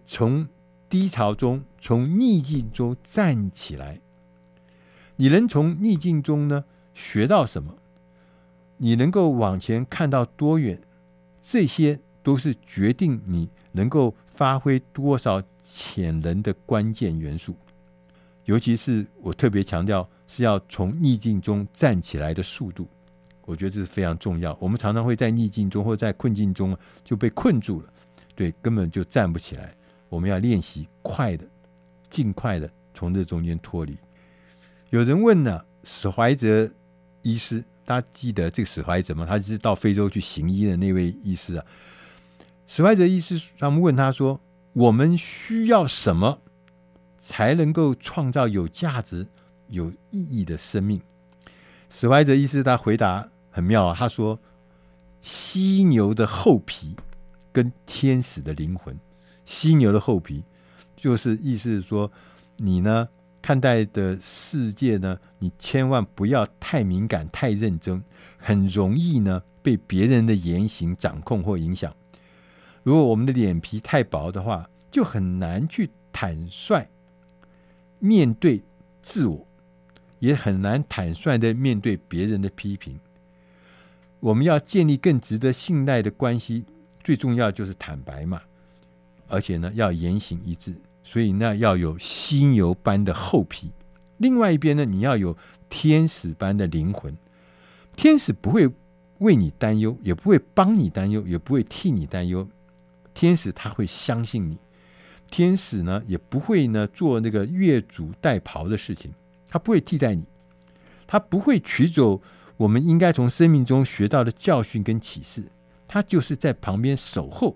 [0.06, 0.46] 从
[0.90, 4.02] 低潮中、从逆境中站起来，
[5.16, 7.78] 你能从逆境中呢学到什么？
[8.84, 10.78] 你能够往前看到多远？
[11.42, 17.56] 这些都是决定你能够发挥多少潜能的关键元素，
[18.44, 22.86] 尤其是我特别强调是要从逆境中站起来的速度，
[23.46, 24.54] 我觉得这是非常重要。
[24.60, 27.94] 我们常常会在逆境中或在困境中就被困住了，
[28.36, 29.74] 对，根本就站不起来。
[30.10, 31.48] 我们要练习快的，
[32.10, 33.96] 尽快的从这中间脱离。
[34.90, 36.70] 有人问呢，史怀哲
[37.22, 39.26] 医师，大家记得这个史怀哲吗？
[39.28, 41.66] 他是到非洲去行医的那位医师啊。
[42.68, 44.40] 史怀哲医师，他们问他说。
[44.76, 46.40] 我们需要什么
[47.20, 49.28] 才能够创造有价值、
[49.68, 51.00] 有意义的生命？
[51.92, 54.40] 史怀哲医师他回答很妙啊，他说
[55.22, 56.96] ：“犀牛的厚皮
[57.52, 59.00] 跟天使的灵魂。
[59.46, 60.44] 犀牛的厚皮
[60.98, 62.12] 就是意思是说，
[62.58, 63.08] 你呢
[63.44, 68.02] 看待的世界呢，你千万不要太敏感、太认真，
[68.38, 71.94] 很容易呢被别人的言行掌控或影响。”
[72.84, 76.88] 如果我们的脸皮太薄的话，就很难去坦率
[78.00, 78.64] 面对
[79.02, 79.46] 自我，
[80.20, 82.98] 也很难坦率的面对别人的批评。
[84.22, 86.66] 我们要建立更值得信赖的关系，
[87.04, 88.42] 最重要就是坦白嘛，
[89.28, 90.74] 而且呢要言行一致。
[91.04, 93.72] 所以呢要有犀牛般的厚皮，
[94.18, 95.38] 另外一边呢你要有
[95.70, 97.16] 天使般的灵魂。
[97.96, 98.68] 天使不会
[99.20, 102.48] 为你担忧，也不会帮你担忧，也不会替你担忧。
[103.14, 104.58] 天使他会相信你，
[105.30, 109.14] 天使呢也不会呢做那个越俎代庖的事情，
[109.48, 110.24] 他不会替代你，
[111.06, 112.20] 他不会取走
[112.58, 115.44] 我们应该从生命中学到的教训跟启示，
[115.88, 117.56] 他就是在旁边守候，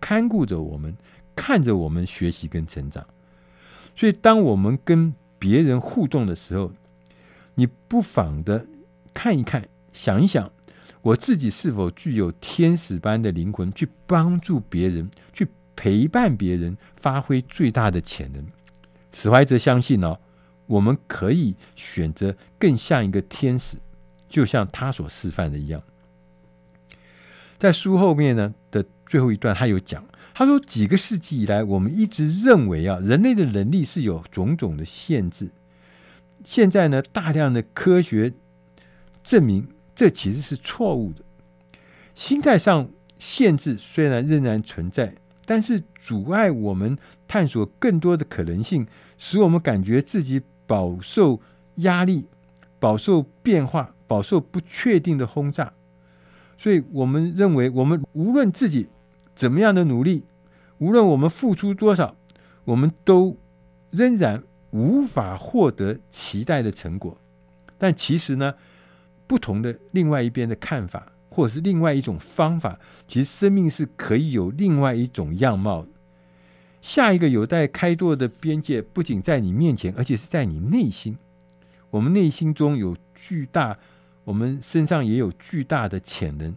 [0.00, 0.96] 看顾着我们，
[1.42, 3.06] 看着我们学习跟成长。
[3.96, 6.70] 所以，当我们跟别人互动的时候，
[7.54, 8.66] 你不妨的
[9.14, 10.52] 看一看，想一想。
[11.00, 18.44] 我自己是否具有天使般的灵魂，去帮助别人，去陪伴别人，发挥最大的潜能？
[19.10, 20.18] 史怀哲相信哦，
[20.66, 23.78] 我们可以选择更像一个天使，
[24.28, 25.82] 就像他所示范的一样。
[27.58, 30.04] 在书后面呢的最后一段，他有讲，
[30.40, 35.50] 他说几个世纪以来，我们一直认为啊，人类的能力是有种种的限制。
[36.46, 38.32] 现在呢，大量的科学
[39.22, 39.68] 证明。
[39.94, 41.22] 这其实是错误的。
[42.14, 42.88] 心态上
[43.18, 45.14] 限制虽然仍然存在，
[45.44, 46.96] 但是阻碍我们
[47.28, 48.86] 探索更多的可能性，
[49.18, 51.38] 使我们感觉自己饱受
[51.74, 52.26] 压力、
[52.78, 55.70] 饱受变化、饱受不确定的轰炸。
[56.56, 58.88] 所以我们认为，我们无论自己
[59.36, 60.24] 怎么样的努力，
[60.80, 62.16] 无论我们付出多少，
[62.64, 63.36] 我们都
[63.90, 67.18] 仍然无法获得期待的成果。
[67.76, 68.54] 但其实呢，
[69.26, 75.86] 不同的另外一边的看法，或者是另外一种方法，其实生命是可以有另外一种样貌。
[76.80, 81.18] 下一个有待开拓的边界，不仅在你面前，而且是在你内心。
[81.90, 83.78] 我们内心中有巨大，
[84.24, 86.56] 我们身上也有巨大的潜能。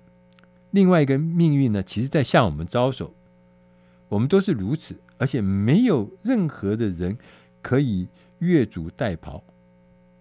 [0.71, 3.13] 另外一个命运呢，其实在向我们招手。
[4.13, 7.17] 我们都是如此，而且没有任何的人
[7.63, 8.07] 可以
[8.37, 9.41] 越俎代庖。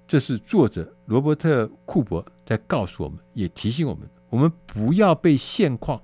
[0.09, 6.01] 这是作者罗伯特·库珀在告诉我们，也提醒我们：我们不要被现况，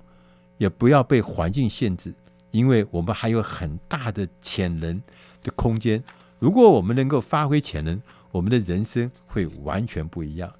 [0.59, 2.13] 也不要被环境限制。
[2.51, 5.01] 因为我们还有很大的潜能
[5.41, 6.03] 的空间，
[6.37, 7.99] 如果我们能够发挥潜能，
[8.31, 10.51] 我们的人生会完全不一样。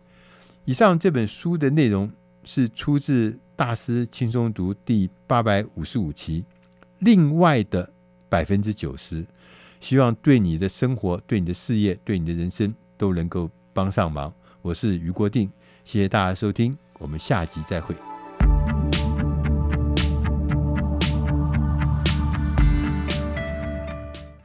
[0.65, 2.11] 以上这本书的内容
[2.43, 6.43] 是出自《大师轻松读》第八百五十五期，
[6.99, 7.89] 另外的
[8.27, 9.25] 百分之九十，
[9.79, 14.33] 希望对你的生活、对你的事业、对你的人生都能够帮上忙。
[14.61, 15.49] 我是余国定，
[15.83, 18.08] 谢谢大家收听，我们下集再会。